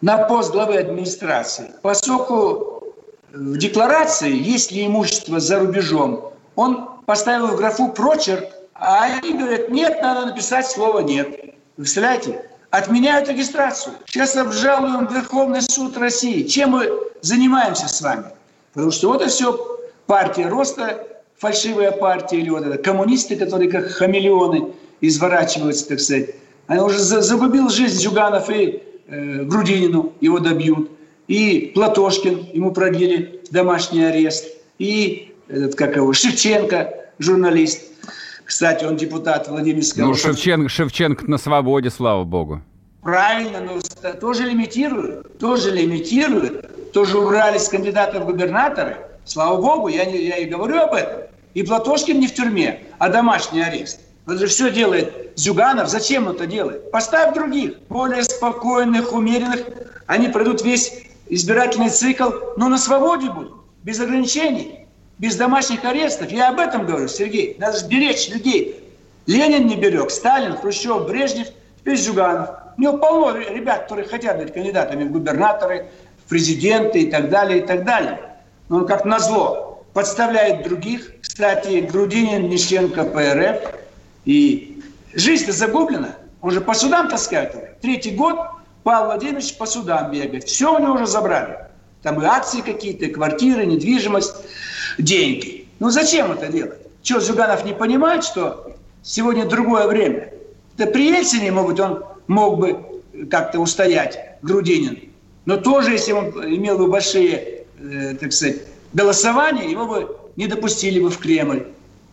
[0.00, 2.82] на пост главы администрации, поскольку
[3.32, 9.68] в декларации, есть ли имущество за рубежом, он поставил в графу прочерк, а они говорят,
[9.70, 11.53] нет, надо написать слово «нет».
[11.76, 12.40] Представляете?
[12.70, 13.94] Отменяют регистрацию.
[14.06, 16.42] Сейчас обжалуем Верховный суд России.
[16.42, 16.88] Чем мы
[17.20, 18.26] занимаемся с вами?
[18.72, 21.06] Потому что вот это все партия роста,
[21.36, 26.30] фальшивая партия, или вот это коммунисты, которые как хамелеоны изворачиваются, так сказать.
[26.66, 30.90] Они уже загубил жизнь Зюганов и э, Грудинину, его добьют.
[31.28, 34.46] И Платошкин, ему продлили домашний арест.
[34.78, 37.82] И этот, как его, Шевченко, журналист.
[38.44, 40.06] Кстати, он депутат Владимирского...
[40.06, 42.62] Ну, Шевченко, Шевченко на свободе, слава богу.
[43.02, 43.80] Правильно, но
[44.12, 48.96] тоже лимитируют, тоже лимитируют, тоже убрали с кандидата в губернаторы.
[49.24, 51.22] Слава богу, я, не, я и говорю об этом.
[51.54, 54.00] И Платошкин не в тюрьме, а домашний арест.
[54.26, 55.88] Он же все делает Зюганов.
[55.88, 56.90] Зачем он это делает?
[56.90, 59.66] Поставь других, более спокойных, умеренных.
[60.06, 63.52] Они пройдут весь избирательный цикл, но на свободе будут,
[63.82, 64.83] без ограничений,
[65.18, 66.30] без домашних арестов.
[66.30, 67.56] Я об этом говорю, Сергей.
[67.58, 68.92] Надо же беречь людей.
[69.26, 71.48] Ленин не берег, Сталин, Хрущев, Брежнев,
[71.78, 72.50] теперь Зюганов.
[72.76, 75.86] У него полно ребят, которые хотят быть кандидатами в губернаторы,
[76.24, 78.20] в президенты и так далее, и так далее.
[78.68, 81.12] Но он как назло подставляет других.
[81.22, 83.74] Кстати, Грудинин, Нищенко, ПРФ–
[84.24, 86.16] и жизнь-то загублена.
[86.40, 87.80] Он же по судам таскает.
[87.80, 88.38] Третий год
[88.82, 90.44] Павел Владимирович по судам бегает.
[90.44, 91.58] Все у него уже забрали.
[92.04, 94.34] Там и акции какие-то, и квартиры, недвижимость,
[94.98, 95.66] деньги.
[95.80, 96.78] Ну зачем это делать?
[97.02, 100.34] Что, Зюганов не понимает, что сегодня другое время?
[100.76, 102.78] Это при Ельцине, может он мог бы
[103.30, 104.98] как-то устоять, Грудинин.
[105.46, 108.58] Но тоже, если он имел бы большие, э, так сказать,
[108.92, 111.68] голосования, его бы не допустили бы в Кремль.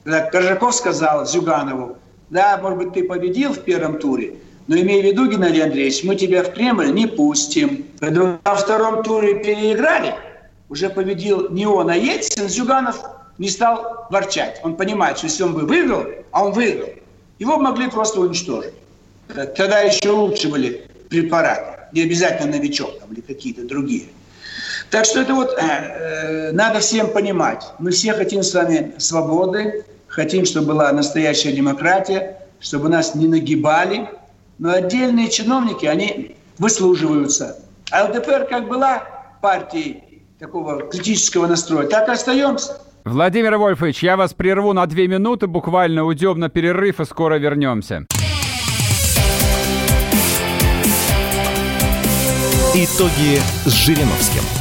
[0.06, 1.98] Коржаков сказал Зюганову,
[2.30, 4.36] да, может быть, ты победил в первом туре,
[4.68, 7.88] но имей в виду, Геннадий Андреевич, мы тебя в Кремль не пустим.
[8.00, 10.16] Когда во втором туре переиграли,
[10.70, 13.02] уже победил не он, а Ельцин, Зюганов
[13.38, 14.62] не стал ворчать.
[14.64, 16.90] Он понимает, что если он бы выиграл, а он выиграл,
[17.40, 18.74] его могли просто уничтожить.
[19.28, 24.06] Тогда еще лучше были препараты, не обязательно новичок там, или какие-то другие.
[24.90, 27.64] Так что это вот э, э, надо всем понимать.
[27.80, 34.10] Мы все хотим с вами свободы, хотим, чтобы была настоящая демократия, чтобы нас не нагибали.
[34.62, 37.58] Но отдельные чиновники, они выслуживаются.
[37.90, 39.00] А ЛДПР как была
[39.42, 42.80] партией такого критического настроя, так и остаемся.
[43.04, 48.06] Владимир Вольфович, я вас прерву на две минуты, буквально уйдем на перерыв и скоро вернемся.
[52.76, 54.61] Итоги с Жириновским.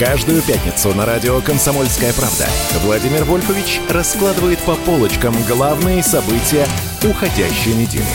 [0.00, 2.46] Каждую пятницу на радио «Комсомольская правда»
[2.86, 6.64] Владимир Вольфович раскладывает по полочкам главные события
[7.04, 8.06] уходящей недели.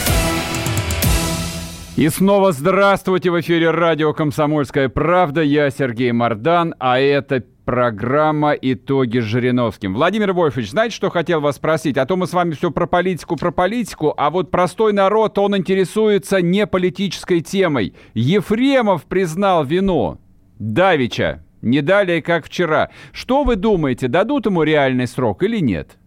[1.95, 3.29] И снова здравствуйте!
[3.29, 5.43] В эфире радио «Комсомольская правда».
[5.43, 9.93] Я Сергей Мордан, а это программа «Итоги с Жириновским».
[9.93, 11.99] Владимир Вольфович, знаете, что хотел вас спросить?
[11.99, 15.55] А то мы с вами все про политику, про политику, а вот простой народ, он
[15.55, 17.93] интересуется не политической темой.
[18.15, 20.17] Ефремов признал вину.
[20.57, 21.44] Давича.
[21.65, 22.91] Не далее, как вчера.
[23.11, 25.97] Что вы думаете, дадут ему реальный срок или нет?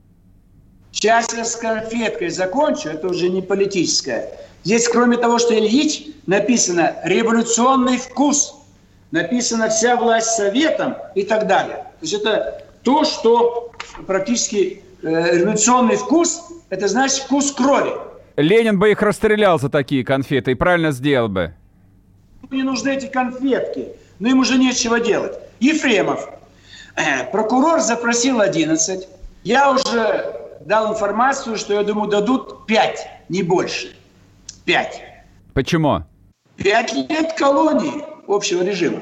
[0.92, 4.30] Сейчас я с конфеткой закончу, это уже не политическое.
[4.62, 8.54] Здесь, кроме того, что Ильич, написано «революционный вкус»,
[9.10, 11.78] написано «вся власть советом» и так далее.
[11.78, 13.72] То есть это то, что
[14.06, 16.40] практически э, революционный вкус,
[16.70, 17.94] это значит вкус крови.
[18.36, 21.52] Ленин бы их расстрелял за такие конфеты и правильно сделал бы.
[22.48, 23.88] Мне нужны эти конфетки,
[24.20, 25.36] но им уже нечего делать.
[25.60, 26.28] Ефремов.
[26.96, 29.08] Э, прокурор запросил 11.
[29.44, 33.96] Я уже дал информацию, что, я думаю, дадут 5, не больше.
[34.64, 35.02] 5.
[35.54, 36.02] Почему?
[36.56, 39.00] 5 лет колонии общего режима.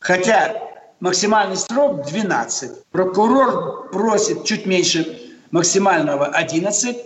[0.00, 0.60] Хотя
[1.00, 2.84] максимальный срок 12.
[2.90, 5.18] Прокурор просит чуть меньше
[5.50, 6.96] максимального 11.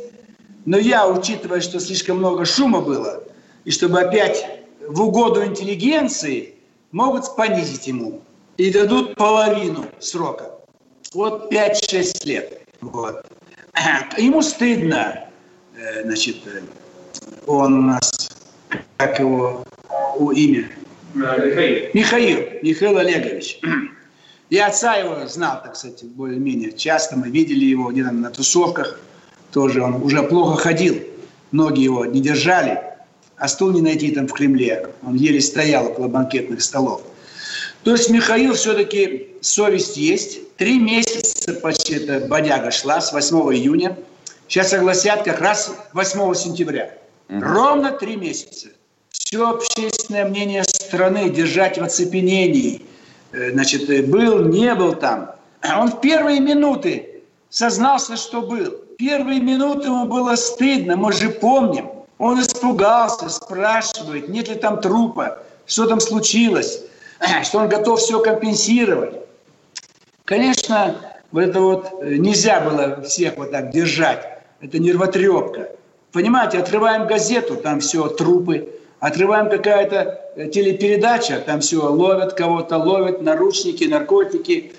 [0.64, 3.22] Но я, учитывая, что слишком много шума было,
[3.64, 4.46] и чтобы опять
[4.88, 6.54] в угоду интеллигенции,
[6.90, 8.22] могут понизить ему
[8.56, 10.50] и дадут половину срока.
[11.12, 12.60] Вот 5-6 лет.
[12.80, 13.24] Вот.
[14.18, 15.28] Ему стыдно,
[15.76, 16.60] э, значит, э,
[17.46, 18.30] он у нас,
[18.96, 19.64] как его
[20.16, 20.70] у имя?
[21.14, 21.90] Михаил.
[21.94, 23.60] Михаил, Михаил Олегович.
[24.50, 27.16] Я отца его знал, так сказать, более-менее часто.
[27.16, 29.00] Мы видели его где-то на тусовках.
[29.52, 31.00] Тоже он уже плохо ходил.
[31.52, 32.80] Ноги его не держали.
[33.36, 34.88] А стул не найти там в Кремле.
[35.02, 37.02] Он еле стоял около банкетных столов.
[37.84, 40.56] То есть Михаил все-таки совесть есть.
[40.56, 43.96] Три месяца почти эта бодяга шла с 8 июня.
[44.48, 46.94] Сейчас согласят как раз 8 сентября.
[47.28, 47.40] Угу.
[47.40, 48.68] Ровно три месяца.
[49.10, 52.82] Все общественное мнение страны держать в оцепенении.
[53.32, 55.32] Э, значит, э, был, не был там.
[55.78, 58.78] Он в первые минуты сознался, что был.
[58.96, 61.90] Первые минуты ему было стыдно, мы же помним.
[62.18, 66.80] Он испугался, спрашивает, нет ли там трупа, что там случилось.
[67.44, 69.14] что он готов все компенсировать.
[70.24, 70.96] Конечно,
[71.32, 74.26] вот это вот э, нельзя было всех вот так держать.
[74.60, 75.70] Это нервотрепка.
[76.12, 78.70] Понимаете, отрываем газету, там все трупы.
[79.00, 84.72] Отрываем какая-то э, телепередача, там все ловят кого-то, ловят наручники, наркотики,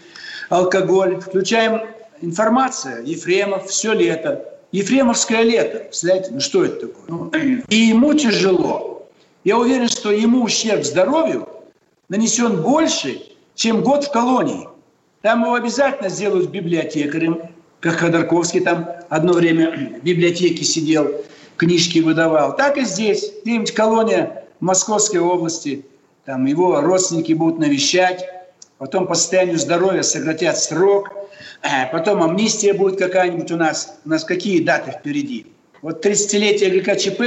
[0.49, 1.19] алкоголь.
[1.19, 1.81] Включаем
[2.21, 4.45] информация, Ефремов, все лето.
[4.71, 5.79] Ефремовское лето.
[5.79, 7.05] Представляете, ну что это такое?
[7.08, 7.29] Ну,
[7.69, 9.08] и ему тяжело.
[9.43, 11.47] Я уверен, что ему ущерб здоровью
[12.10, 13.22] нанесен больше,
[13.56, 14.68] чем год в колонии.
[15.22, 17.41] Там его обязательно сделают библиотекарем,
[17.80, 21.12] как Ходорковский там одно время в библиотеке сидел,
[21.58, 22.56] книжки выдавал.
[22.56, 23.32] Так и здесь.
[23.44, 25.86] Где-нибудь колония в Московской области,
[26.26, 28.26] там его родственники будут навещать,
[28.78, 31.12] потом по состоянию здоровья сократят срок,
[31.62, 33.98] а потом амнистия будет какая-нибудь у нас.
[34.06, 35.48] У нас какие даты впереди?
[35.82, 37.22] Вот 30-летие ГКЧП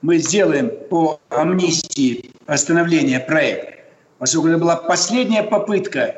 [0.00, 3.81] мы сделаем по амнистии остановления проекта
[4.22, 6.14] поскольку это была последняя попытка,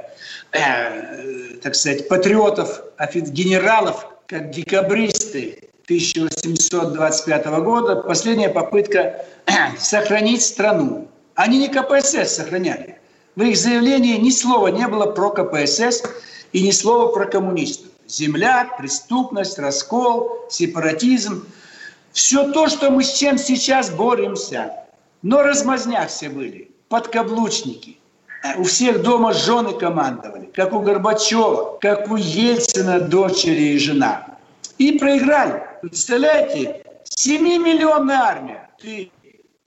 [0.52, 2.82] э, так сказать, патриотов,
[3.14, 11.08] генералов, как декабристы 1825 года, последняя попытка э, сохранить страну.
[11.34, 12.98] Они не КПСС сохраняли.
[13.36, 16.02] В их заявлении ни слова не было про КПСС
[16.52, 17.90] и ни слова про коммунистов.
[18.06, 21.46] Земля, преступность, раскол, сепаратизм.
[22.12, 24.74] Все то, что мы с чем сейчас боремся.
[25.22, 27.98] Но размазня все были подкаблучники.
[28.58, 34.26] У всех дома жены командовали, как у Горбачева, как у Ельцина дочери и жена.
[34.76, 35.62] И проиграли.
[35.80, 38.70] Представляете, 7-миллионная армия.
[38.80, 39.10] Ты,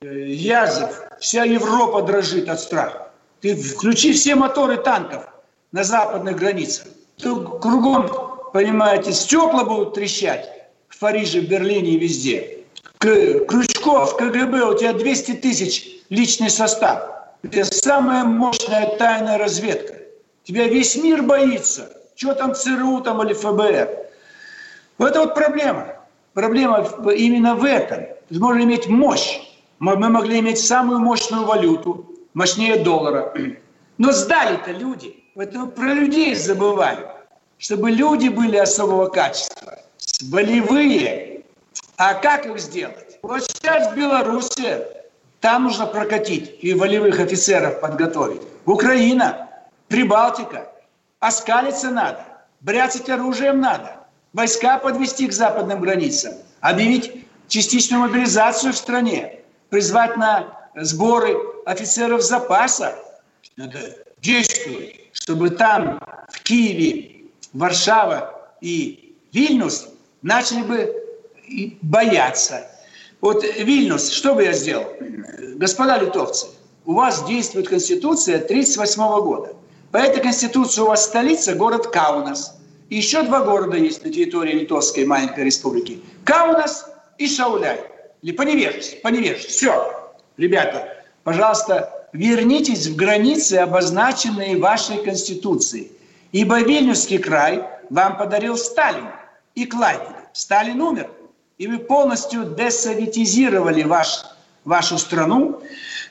[0.01, 3.09] э, Язов, вся Европа дрожит от страха.
[3.41, 5.23] Ты включи все моторы танков
[5.71, 6.87] на западных границах.
[7.17, 8.09] Ты кругом,
[8.53, 10.49] понимаете, стекла будут трещать
[10.89, 12.59] в Париже, в Берлине и везде.
[12.99, 19.95] Крючков, КГБ, у тебя 200 тысяч личный состав где самая мощная тайная разведка.
[20.43, 21.89] Тебя весь мир боится.
[22.15, 23.89] Что там ЦРУ там или ФБР?
[24.99, 25.87] Это вот проблема.
[26.33, 28.05] Проблема именно в этом.
[28.29, 29.39] Мы можем иметь мощь.
[29.79, 33.33] Мы могли иметь самую мощную валюту, мощнее доллара.
[33.97, 35.23] Но сдали-то люди.
[35.35, 37.07] Поэтому про людей забываем.
[37.59, 39.79] Чтобы люди были особого качества.
[40.31, 41.43] Болевые.
[41.97, 43.19] А как их сделать?
[43.21, 44.96] Вот сейчас в Беларуси
[45.47, 48.41] там нужно прокатить и волевых офицеров подготовить.
[48.65, 49.47] Украина.
[49.87, 50.69] Прибалтика.
[51.21, 52.25] Оскалиться надо.
[52.59, 53.95] Бряцать оружием надо.
[54.33, 56.33] Войска подвести к западным границам.
[56.59, 59.39] Объявить частичную мобилизацию в стране.
[59.69, 62.93] Призвать на сборы офицеров запаса.
[63.55, 63.79] Надо
[64.21, 69.87] действовать, чтобы там, в Киеве, Варшава и Вильнюс
[70.21, 70.93] начали бы
[71.83, 72.69] бояться.
[73.21, 74.85] Вот Вильнюс, что бы я сделал?
[75.55, 76.47] Господа литовцы,
[76.85, 79.53] у вас действует Конституция 1938 года.
[79.91, 82.55] По этой Конституции у вас столица– город Каунас.
[82.89, 85.99] И еще два города есть на территории Литовской маленькой республики.
[86.23, 87.79] Каунас и Шауляй.
[88.21, 88.95] Или Поневежец.
[89.01, 89.45] Поневежец.
[89.47, 90.13] Все.
[90.37, 95.91] Ребята, пожалуйста, вернитесь в границы, обозначенные вашей Конституцией.
[96.31, 99.07] Ибо Вильнюсский край вам подарил Сталин
[99.55, 100.29] и Клайпеда.
[100.33, 101.09] Сталин умер.
[101.57, 104.25] И вы полностью десоветизировали ваш,
[104.63, 105.61] вашу страну.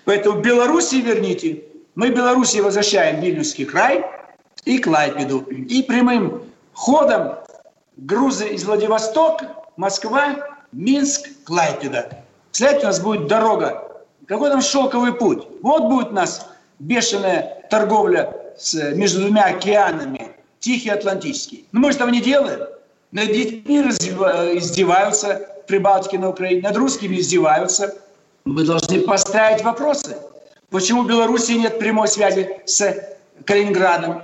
[0.05, 1.63] Поэтому Белоруссии верните.
[1.95, 4.05] Мы Белоруссии возвращаем Вильнюсский край
[4.65, 5.41] и Клайпеду.
[5.41, 7.37] И прямым ходом
[7.97, 10.37] грузы из Владивостока, Москва,
[10.73, 12.25] Минск, Клайпеда.
[12.51, 14.03] Кстати, у нас будет дорога.
[14.27, 15.47] Какой там шелковый путь?
[15.63, 16.49] Вот будет у нас
[16.81, 21.69] бешеная торговля с, между двумя океанами, Тихий Атлантический.
[21.71, 22.67] Но мы же этого не делаем.
[23.17, 25.73] Над детьми издеваются в
[26.19, 27.95] на Украине, над русскими издеваются.
[28.45, 30.19] Мы должны поставить вопросы.
[30.69, 32.95] Почему в Беларуси нет прямой связи с
[33.47, 34.21] Калининградом?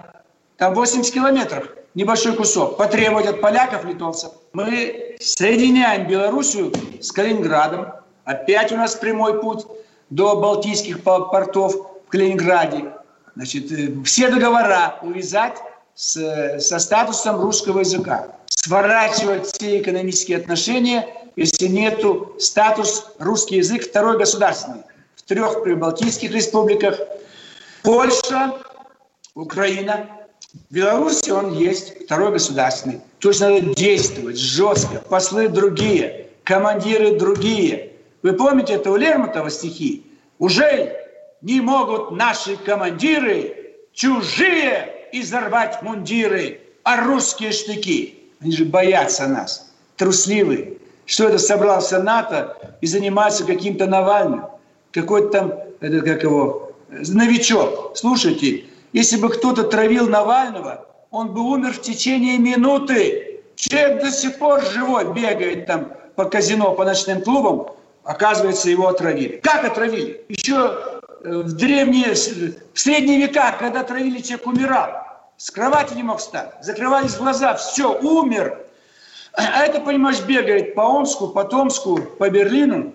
[0.58, 2.76] Там 80 километров, небольшой кусок.
[2.76, 4.32] Потребовать от поляков, литовцев.
[4.52, 7.94] Мы соединяем Белоруссию с Калининградом.
[8.24, 9.64] Опять у нас прямой путь
[10.10, 11.76] до Балтийских портов
[12.06, 12.92] в Калининграде.
[13.36, 15.56] Значит, э, все договора увязать
[15.94, 18.28] с, со статусом русского языка.
[18.54, 24.82] Сворачивать все экономические отношения, если нету статус русский язык второй государственный.
[25.16, 26.98] В трех прибалтийских республиках.
[27.82, 28.54] Польша,
[29.34, 30.06] Украина,
[30.70, 33.00] Беларусь он есть второй государственный.
[33.20, 34.98] То есть надо действовать жестко.
[34.98, 37.92] Послы другие, командиры другие.
[38.22, 40.06] Вы помните это у Лермонтова стихи?
[40.38, 40.94] Уже
[41.40, 48.21] не могут наши командиры чужие изорвать мундиры, а русские штыки.
[48.42, 50.74] Они же боятся нас, трусливые.
[51.06, 54.46] Что это собрался НАТО и занимается каким-то Навальным?
[54.92, 57.96] Какой-то там, это как его, новичок.
[57.96, 63.40] Слушайте, если бы кто-то травил Навального, он бы умер в течение минуты.
[63.56, 67.68] Человек до сих пор живой, бегает там по казино, по ночным клубам.
[68.04, 69.40] Оказывается, его отравили.
[69.42, 70.24] Как отравили?
[70.28, 70.78] Еще
[71.22, 75.11] э, в древние, в средние века, когда травили, человек умирал.
[75.42, 76.52] С кровати не мог встать.
[76.60, 78.64] Закрывались глаза, все, умер.
[79.32, 82.92] А это, понимаешь, бегает по Омску, по Томску, по Берлину.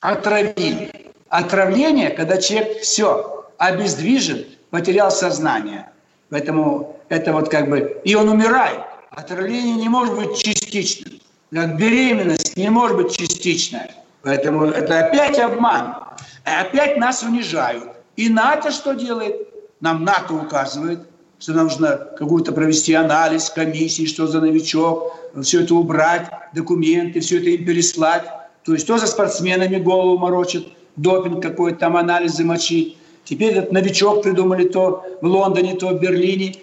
[0.00, 1.12] Отравили.
[1.28, 5.90] Отравление, когда человек все, обездвижен, потерял сознание.
[6.30, 8.00] Поэтому это вот как бы...
[8.04, 8.80] И он умирает.
[9.10, 11.20] Отравление не может быть частичным.
[11.52, 13.94] Как беременность не может быть частичная.
[14.22, 15.96] Поэтому это опять обман.
[16.44, 17.90] Опять нас унижают.
[18.16, 19.36] И НАТО что делает?
[19.80, 21.09] Нам НАТО указывает,
[21.40, 27.48] что нужно какую-то провести анализ комиссии, что за новичок, все это убрать, документы, все это
[27.50, 28.24] им переслать.
[28.64, 30.64] То есть тоже спортсменами голову морочат,
[30.96, 32.96] допинг какой-то там, анализы мочи.
[33.24, 36.56] Теперь этот новичок придумали то в Лондоне, то в Берлине,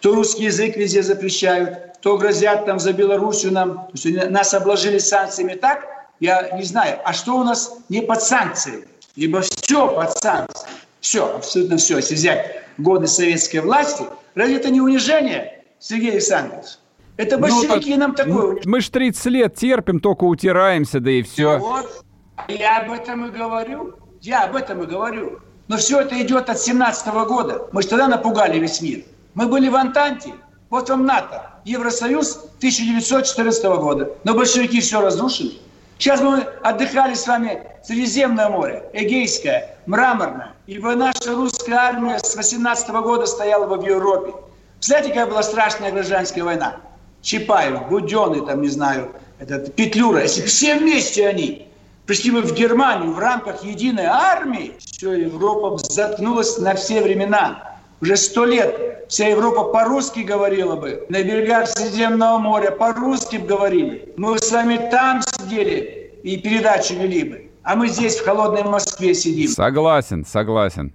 [0.00, 5.86] то русский язык везде запрещают, то грозят там за Белоруссию нам, нас обложили санкциями так,
[6.20, 8.86] я не знаю, а что у нас не под санкции?
[9.16, 10.68] Ибо все под санкции.
[11.00, 11.96] Все, абсолютно все.
[11.96, 16.78] Если взять годы советской власти, разве это не унижение, Сергей Александрович?
[17.16, 18.60] Это ну, большевики ну, нам такое.
[18.64, 21.58] Мы ж 30 лет терпим, только утираемся, да и все.
[21.58, 22.04] Вот,
[22.48, 23.94] я об этом и говорю.
[24.20, 25.40] Я об этом и говорю.
[25.66, 27.68] Но все это идет от 17 года.
[27.72, 29.02] Мы же тогда напугали весь мир.
[29.34, 30.32] Мы были в Антанте,
[30.70, 34.12] вот вам НАТО, Евросоюз 1914 года.
[34.24, 35.58] Но большевики все разрушили.
[35.98, 40.52] Сейчас мы отдыхали с вами Средиземное море, Эгейское, Мраморное.
[40.66, 44.32] Ибо наша русская армия с 18 года стояла бы в Европе.
[44.74, 46.76] Представляете, какая была страшная гражданская война?
[47.22, 50.22] Чапаев, Буденный, там, не знаю, этот, Петлюра.
[50.22, 51.66] Если все вместе они
[52.06, 57.67] пришли бы в Германию в рамках единой армии, все, Европа заткнулась на все времена.
[58.00, 61.04] Уже сто лет вся Европа по-русски говорила бы.
[61.08, 64.12] На берегах Средиземного моря по-русски говорили.
[64.16, 67.50] Мы с вами там сидели и передачи вели бы.
[67.64, 69.48] А мы здесь, в холодной Москве, сидим.
[69.48, 70.92] Согласен, согласен.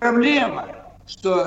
[0.00, 0.66] Проблема,
[1.06, 1.46] что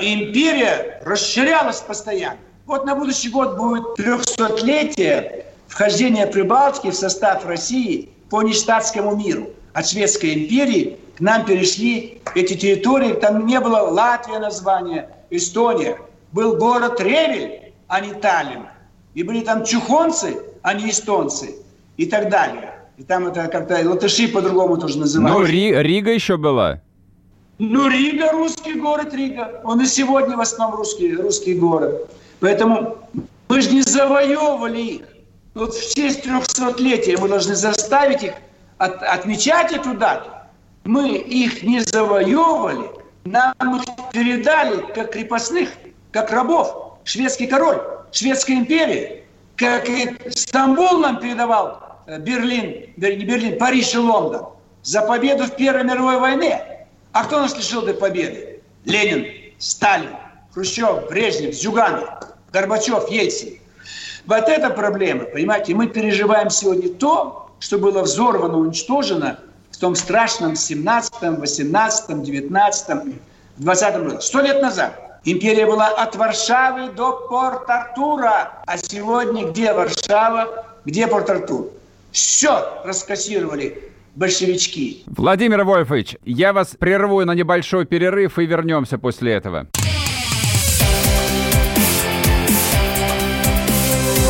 [0.00, 2.38] империя расширялась постоянно.
[2.66, 9.48] Вот на будущий год будет 300-летие вхождения Прибалтики в состав России по нештатскому миру.
[9.72, 15.98] От Шведской империи к нам перешли эти территории, там не было Латвия названия, Эстония.
[16.32, 18.66] Был город Ревель, а не Таллин.
[19.14, 21.54] И были там чухонцы, а не эстонцы.
[21.96, 22.74] И так далее.
[22.98, 25.38] И там это как-то латыши по-другому тоже называют.
[25.38, 26.82] Ну, Ри, Рига еще была.
[27.58, 29.62] Ну, Рига русский город, Рига.
[29.64, 32.10] Он и сегодня в основном русский, русский город.
[32.40, 32.98] Поэтому
[33.48, 35.02] мы же не завоевывали их.
[35.54, 38.34] Вот в честь 300-летия мы должны заставить их
[38.76, 40.28] от, отмечать эту дату.
[40.86, 42.88] Мы их не завоевывали,
[43.24, 43.82] нам их
[44.12, 45.70] передали как крепостных,
[46.12, 46.98] как рабов.
[47.02, 47.80] Шведский король,
[48.12, 49.24] Шведская империя,
[49.56, 54.46] как и Стамбул нам передавал э, Берлин, не Берлин, Париж и Лондон
[54.84, 56.86] за победу в Первой мировой войне.
[57.10, 58.60] А кто нас лишил этой победы?
[58.84, 59.26] Ленин,
[59.58, 60.10] Сталин,
[60.54, 62.08] Хрущев, Брежнев, Зюганов,
[62.52, 63.58] Горбачев, Ельцин.
[64.26, 69.40] Вот эта проблема, понимаете, мы переживаем сегодня то, что было взорвано, уничтожено
[69.76, 73.14] в том страшном 17-м, 18-м, 19-м,
[73.58, 74.20] 20-м году.
[74.22, 78.62] Сто лет назад империя была от Варшавы до Порт-Артура.
[78.66, 81.72] А сегодня где Варшава, где Порт-Артур?
[82.10, 85.02] Все раскассировали большевички.
[85.08, 89.66] Владимир Вольфович, я вас прерву на небольшой перерыв и вернемся после этого.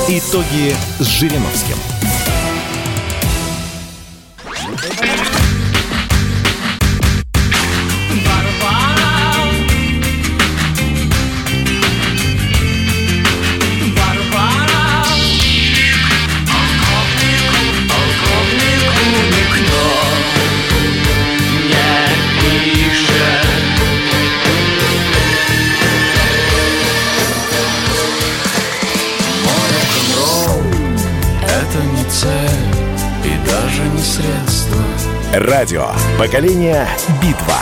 [0.09, 1.96] Итоги с Жириновским.
[35.39, 35.89] Радио.
[36.19, 36.89] Поколение.
[37.21, 37.59] Битва.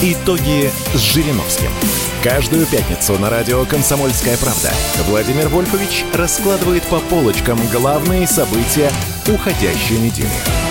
[0.00, 1.68] Итоги с Жириновским.
[2.24, 4.72] Каждую пятницу на радио «Комсомольская правда»
[5.08, 8.90] Владимир Вольфович раскладывает по полочкам главные события
[9.28, 10.65] уходящей недели.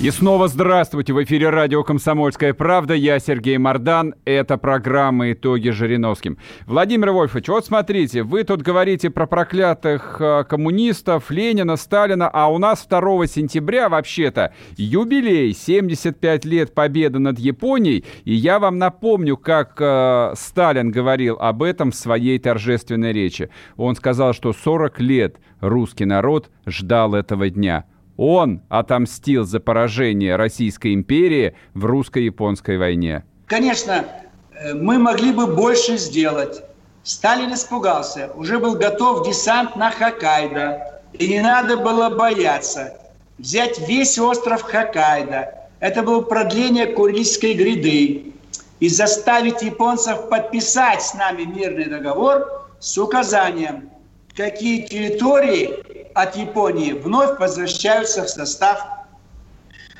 [0.00, 1.12] И снова здравствуйте!
[1.12, 2.94] В эфире радио «Комсомольская правда».
[2.94, 4.14] Я Сергей Мордан.
[4.24, 6.38] Это программа «Итоги Жириновским».
[6.66, 12.58] Владимир Вольфович, вот смотрите, вы тут говорите про проклятых э, коммунистов, Ленина, Сталина, а у
[12.58, 18.04] нас 2 сентября вообще-то юбилей, 75 лет победы над Японией.
[18.22, 23.50] И я вам напомню, как э, Сталин говорил об этом в своей торжественной речи.
[23.76, 27.86] Он сказал, что 40 лет русский народ ждал этого дня–
[28.18, 33.24] он отомстил за поражение Российской империи в русско-японской войне.
[33.46, 34.04] Конечно,
[34.52, 36.62] э, мы могли бы больше сделать.
[37.04, 41.00] Сталин испугался, уже был готов десант на Хоккайдо.
[41.14, 42.98] И не надо было бояться
[43.38, 45.54] взять весь остров Хоккайдо.
[45.78, 48.34] Это было продление Курильской гряды.
[48.80, 53.90] И заставить японцев подписать с нами мирный договор с указанием,
[54.38, 55.74] какие территории
[56.14, 58.80] от Японии вновь возвращаются в состав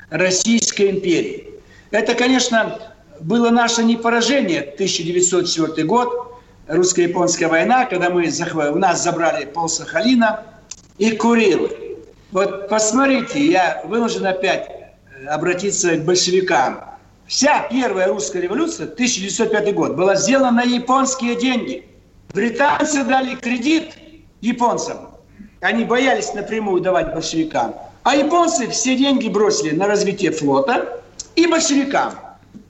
[0.09, 1.49] Российской империи.
[1.91, 2.79] Это, конечно,
[3.19, 9.67] было наше не поражение, 1904 год, русско-японская война, когда мы захватили, у нас забрали пол
[9.67, 10.45] Сахалина
[10.97, 11.97] и Курилы.
[12.31, 16.79] Вот посмотрите, я вынужден опять э, обратиться к большевикам.
[17.27, 21.85] Вся первая русская революция, 1905 год, была сделана на японские деньги.
[22.33, 23.98] Британцы дали кредит
[24.41, 24.97] японцам.
[25.61, 27.75] Они боялись напрямую давать большевикам.
[28.03, 31.01] А японцы все деньги бросили на развитие флота
[31.35, 32.13] и большевикам.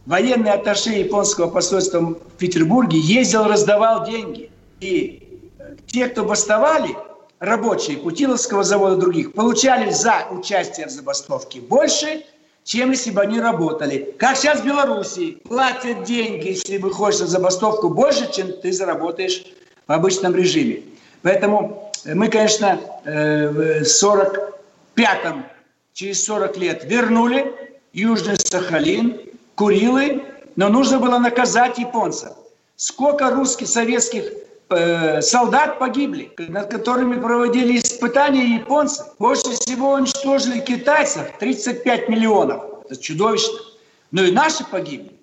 [0.06, 4.50] Военный атташе японского посольства в Петербурге ездил, раздавал деньги.
[4.80, 5.40] И
[5.86, 6.96] те, кто бастовали,
[7.40, 12.26] рабочие Путиловского завода и других, получали за участие в забастовке больше,
[12.64, 14.14] чем если бы они работали.
[14.18, 15.38] Как сейчас в Беларуси.
[15.44, 19.46] Платят деньги, если выходишь на забастовку, больше, чем ты заработаешь
[19.88, 20.82] в обычном режиме.
[21.22, 25.46] Поэтому мы, конечно, э, в 45-м,
[25.94, 27.54] через 40 лет вернули
[27.94, 29.20] Южный Сахалин,
[29.56, 30.24] Курилы,
[30.56, 32.32] но нужно было наказать японцев.
[32.78, 34.24] Сколько русских, советских
[34.70, 39.04] э, солдат погибли, над которыми проводили испытания японцы.
[39.20, 42.64] Больше всего уничтожили китайцев, 35 миллионов.
[42.86, 43.60] Это чудовищно.
[44.12, 45.19] Но и наши погибли.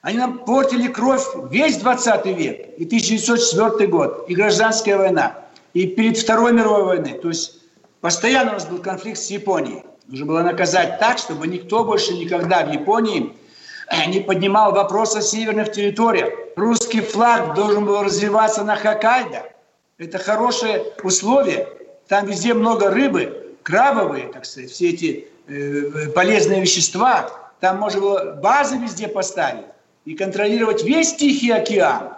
[0.00, 5.34] Они нам портили кровь весь 20 век, и 1904 год, и гражданская война
[5.74, 7.18] и перед Второй мировой войной.
[7.18, 7.60] То есть
[8.00, 9.82] постоянно у нас был конфликт с Японией.
[10.06, 13.36] Нужно было наказать так, чтобы никто больше никогда в Японии
[13.88, 16.32] э, не поднимал вопрос о северных территориях.
[16.56, 19.42] Русский флаг должен был развиваться на Хоккайдо.
[19.98, 21.68] Это хорошее условие.
[22.06, 27.30] там везде много рыбы, крабовые, так сказать, все эти э, полезные вещества.
[27.60, 29.66] Там можно было базы везде поставить
[30.08, 32.14] и контролировать весь Тихий океан.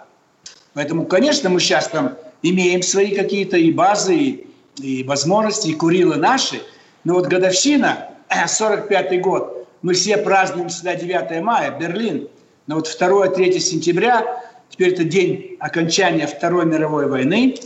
[0.73, 6.15] Поэтому, конечно, мы сейчас там имеем свои какие-то и базы, и, и возможности, и Курилы
[6.15, 6.61] наши.
[7.03, 12.29] Но вот годовщина, 45-й год, мы все празднуем всегда 9 мая, Берлин.
[12.65, 17.57] Но вот 2-3 сентября, теперь это день окончания Второй мировой войны.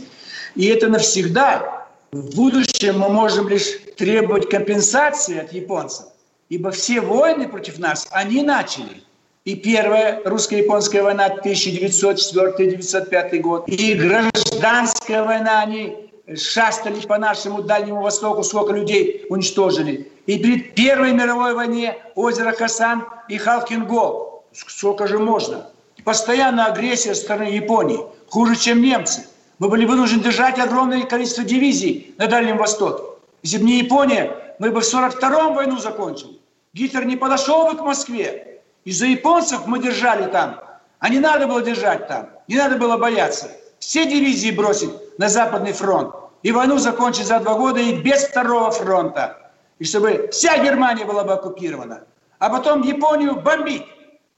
[0.56, 1.86] И это навсегда.
[2.10, 6.06] В будущем мы можем лишь требовать компенсации от японцев.
[6.48, 9.05] Ибо все войны против нас они начали.
[9.46, 18.42] И первая русско-японская война 1904-1905 год, и гражданская война, они шастали по нашему Дальнему Востоку,
[18.42, 20.10] сколько людей уничтожили.
[20.26, 24.42] И перед Первой мировой войне озеро Хасан и Халкинго.
[24.52, 25.70] Сколько же можно?
[26.02, 28.00] Постоянная агрессия со стороны Японии.
[28.28, 29.28] Хуже, чем немцы.
[29.60, 33.04] Мы были вынуждены держать огромное количество дивизий на Дальнем Востоке.
[33.44, 36.40] Если бы не Япония, мы бы в 42-м войну закончили.
[36.74, 38.55] Гитлер не подошел бы к Москве.
[38.86, 40.60] Из-за японцев мы держали там.
[41.00, 42.30] А не надо было держать там.
[42.46, 43.50] Не надо было бояться.
[43.80, 46.14] Все дивизии бросить на Западный фронт.
[46.44, 49.50] И войну закончить за два года и без второго фронта.
[49.80, 52.04] И чтобы вся Германия была бы оккупирована.
[52.38, 53.82] А потом Японию бомбить.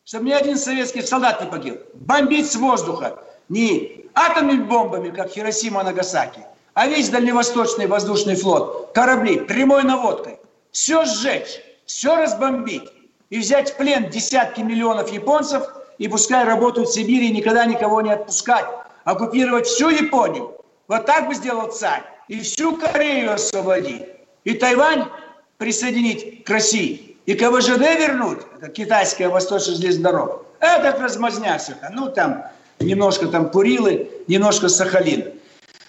[0.04, 1.82] Чтобы ни один советский солдат не погиб.
[1.92, 3.22] Бомбить с воздуха.
[3.50, 6.40] Не атомными бомбами, как Хиросима и Нагасаки,
[6.72, 10.38] а весь дальневосточный воздушный флот, корабли, прямой наводкой.
[10.70, 12.90] Все сжечь, все разбомбить
[13.30, 15.62] и взять в плен десятки миллионов японцев
[15.98, 18.64] и пускай работают в Сибири и никогда никого не отпускать.
[19.04, 20.56] Оккупировать всю Японию.
[20.86, 22.02] Вот так бы сделал царь.
[22.28, 24.02] И всю Корею освободить.
[24.44, 25.06] И Тайвань
[25.56, 27.16] присоединить к России.
[27.26, 30.42] И КВЖД вернуть, это китайская восточная железная дорога.
[30.60, 31.74] Это размазня все.
[31.92, 32.44] Ну, там
[32.80, 35.32] немножко там Курилы, немножко Сахалин.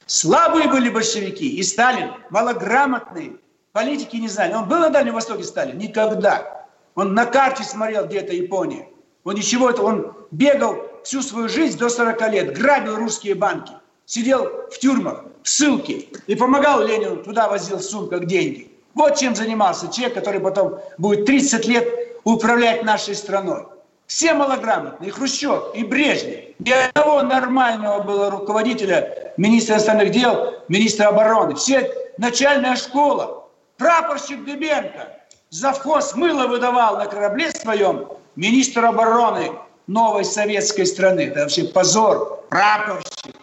[0.06, 1.56] Слабые были большевики.
[1.56, 3.38] И Сталин, малограмотный.
[3.72, 4.54] Политики не знали.
[4.54, 5.78] Он был на Дальнем Востоке, Сталин?
[5.78, 6.59] Никогда.
[6.96, 8.88] Он на карте смотрел, где это Япония.
[9.24, 13.74] Он ничего, это он бегал всю свою жизнь до 40 лет, грабил русские банки,
[14.06, 18.72] сидел в тюрьмах, в ссылке и помогал Ленину, туда возил в сумках деньги.
[18.94, 21.88] Вот чем занимался человек, который потом будет 30 лет
[22.24, 23.66] управлять нашей страной.
[24.08, 26.56] Все малограмотные, и Хрущев, и Брежнев.
[26.58, 31.54] Ни одного нормального было руководителя, министра иностранных дел, министра обороны.
[31.56, 33.48] Все начальная школа.
[33.78, 35.19] Прапорщик Дебенко,
[35.50, 39.52] завхоз мыло выдавал на корабле своем, министр обороны
[39.88, 41.22] новой советской страны.
[41.22, 42.44] Это вообще позор.
[42.50, 43.36] Прапорщик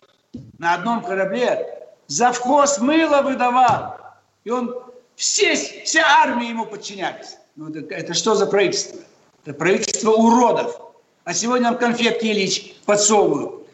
[0.59, 3.96] на одном корабле завхоз мыло выдавал.
[4.44, 4.74] И он,
[5.16, 7.36] все, вся армия ему подчинялись.
[7.57, 9.00] Ну, это, это что за правительство?
[9.44, 10.80] Это правительство уродов.
[11.24, 13.66] А сегодня нам конфетки Ильич подсовывают.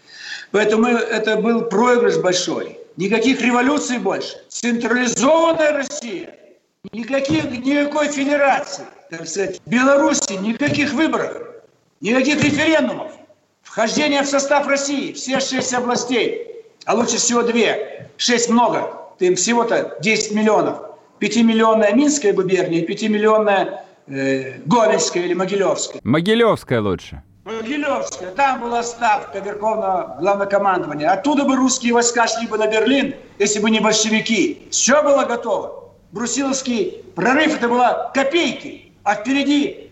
[0.51, 2.78] Поэтому это был проигрыш большой.
[2.97, 4.43] Никаких революций больше.
[4.49, 6.39] Централизованная Россия.
[6.91, 8.85] Никаких, никакой федерации.
[9.09, 11.37] Так сказать, в Беларуси никаких выборов.
[12.01, 13.12] Никаких референдумов.
[13.62, 15.12] Вхождение в состав России.
[15.12, 16.64] Все шесть областей.
[16.85, 18.11] А лучше всего две.
[18.16, 18.99] Шесть много.
[19.20, 20.78] Ты всего-то 10 миллионов.
[21.20, 26.01] Пятимиллионная Минская губерния, пятимиллионная э, Гомельская или Могилевская.
[26.03, 27.22] Могилевская лучше.
[27.45, 28.33] Могилевская.
[28.33, 31.12] Там была ставка Верховного Главнокомандования.
[31.12, 34.66] Оттуда бы русские войска шли бы на Берлин, если бы не большевики.
[34.72, 35.83] Все было готово.
[36.13, 38.93] Брусиловский прорыв это была копейки.
[39.03, 39.91] А впереди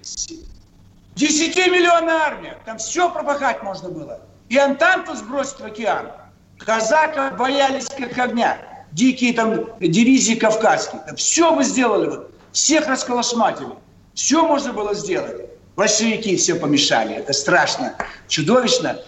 [1.17, 2.59] 10-миллионная армия.
[2.65, 4.21] Там все пропахать можно было.
[4.49, 6.13] И Антанту сбросить в океан.
[6.59, 8.59] Казаков боялись как огня.
[8.93, 11.03] Дикие там дивизии кавказские.
[11.07, 12.31] Там все бы сделали бы.
[12.53, 13.71] Всех расколошматили.
[14.15, 15.47] Все можно было сделать.
[15.75, 17.15] Большевики все помешали.
[17.15, 17.95] Это страшно,
[18.29, 18.99] чудовищно.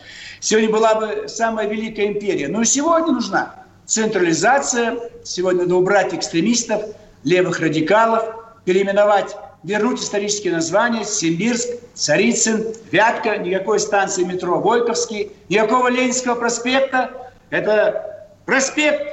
[0.41, 2.49] Сегодня была бы самая великая империя.
[2.49, 3.55] Но и сегодня нужна
[3.85, 4.99] централизация.
[5.25, 6.83] Сегодня надо убрать экстремистов,
[7.25, 8.25] левых радикалов,
[8.64, 17.33] переименовать, вернуть исторические названия Симбирск, Царицын, Вятка, никакой станции метро Войковский, никакого Ленинского проспекта.
[17.51, 19.07] Это проспект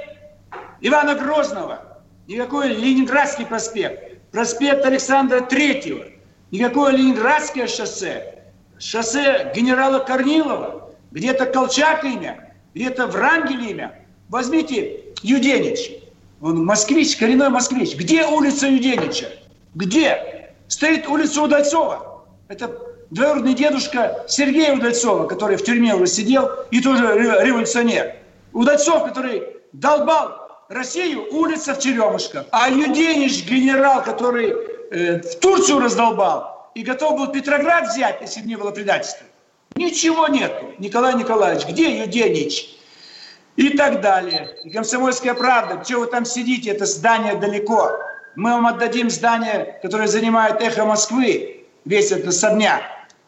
[0.82, 6.06] Ивана Грозного, никакой Ленинградский проспект проспект Александра Третьего,
[6.52, 8.44] никакое Ленинградское шоссе,
[8.78, 14.06] шоссе генерала Корнилова, где-то Колчак имя, где-то Врангель имя.
[14.30, 15.92] Возьмите Юденич,
[16.42, 17.96] он москвич, коренной москвич.
[17.96, 19.28] Где улица Юденича?
[19.76, 20.54] Где?
[20.68, 22.26] Стоит улица Удальцова.
[22.48, 22.72] Это
[23.10, 27.04] двоюродный дедушка Сергея Удальцова, который в тюрьме уже сидел и тоже
[27.44, 28.16] революционер.
[28.54, 32.46] Удальцов, который долбал Россию улица в Черемушках.
[32.52, 34.54] А Юденич, генерал, который
[34.92, 39.26] э, в Турцию раздолбал и готов был Петроград взять, если бы не было предательства.
[39.76, 40.80] Ничего нет.
[40.80, 42.79] Николай Николаевич, где Юденич?
[43.60, 44.50] И так далее.
[44.64, 48.00] И «Комсомольская правда», что вы там сидите, это здание далеко.
[48.36, 52.82] Мы вам отдадим здание, которое занимает «Эхо Москвы», весь этот особняк.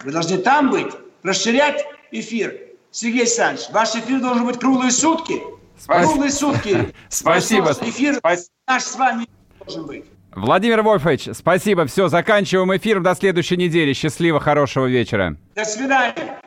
[0.04, 2.56] Вы должны там быть, расширять эфир.
[2.92, 5.42] Сергей Александрович, ваш эфир должен быть круглые сутки.
[5.78, 6.08] Спасибо.
[6.08, 6.94] Круглые сутки.
[7.10, 7.72] Спасибо.
[7.82, 9.28] Эфир наш с вами
[9.60, 10.06] должен быть.
[10.34, 11.86] Владимир Вольфович, спасибо.
[11.88, 13.02] Все, заканчиваем эфир.
[13.02, 13.92] До следующей недели.
[13.92, 15.36] Счастливо, хорошего вечера.
[15.56, 16.40] До свидания.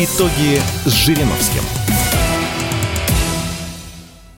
[0.00, 1.87] Итоги с Жириновским.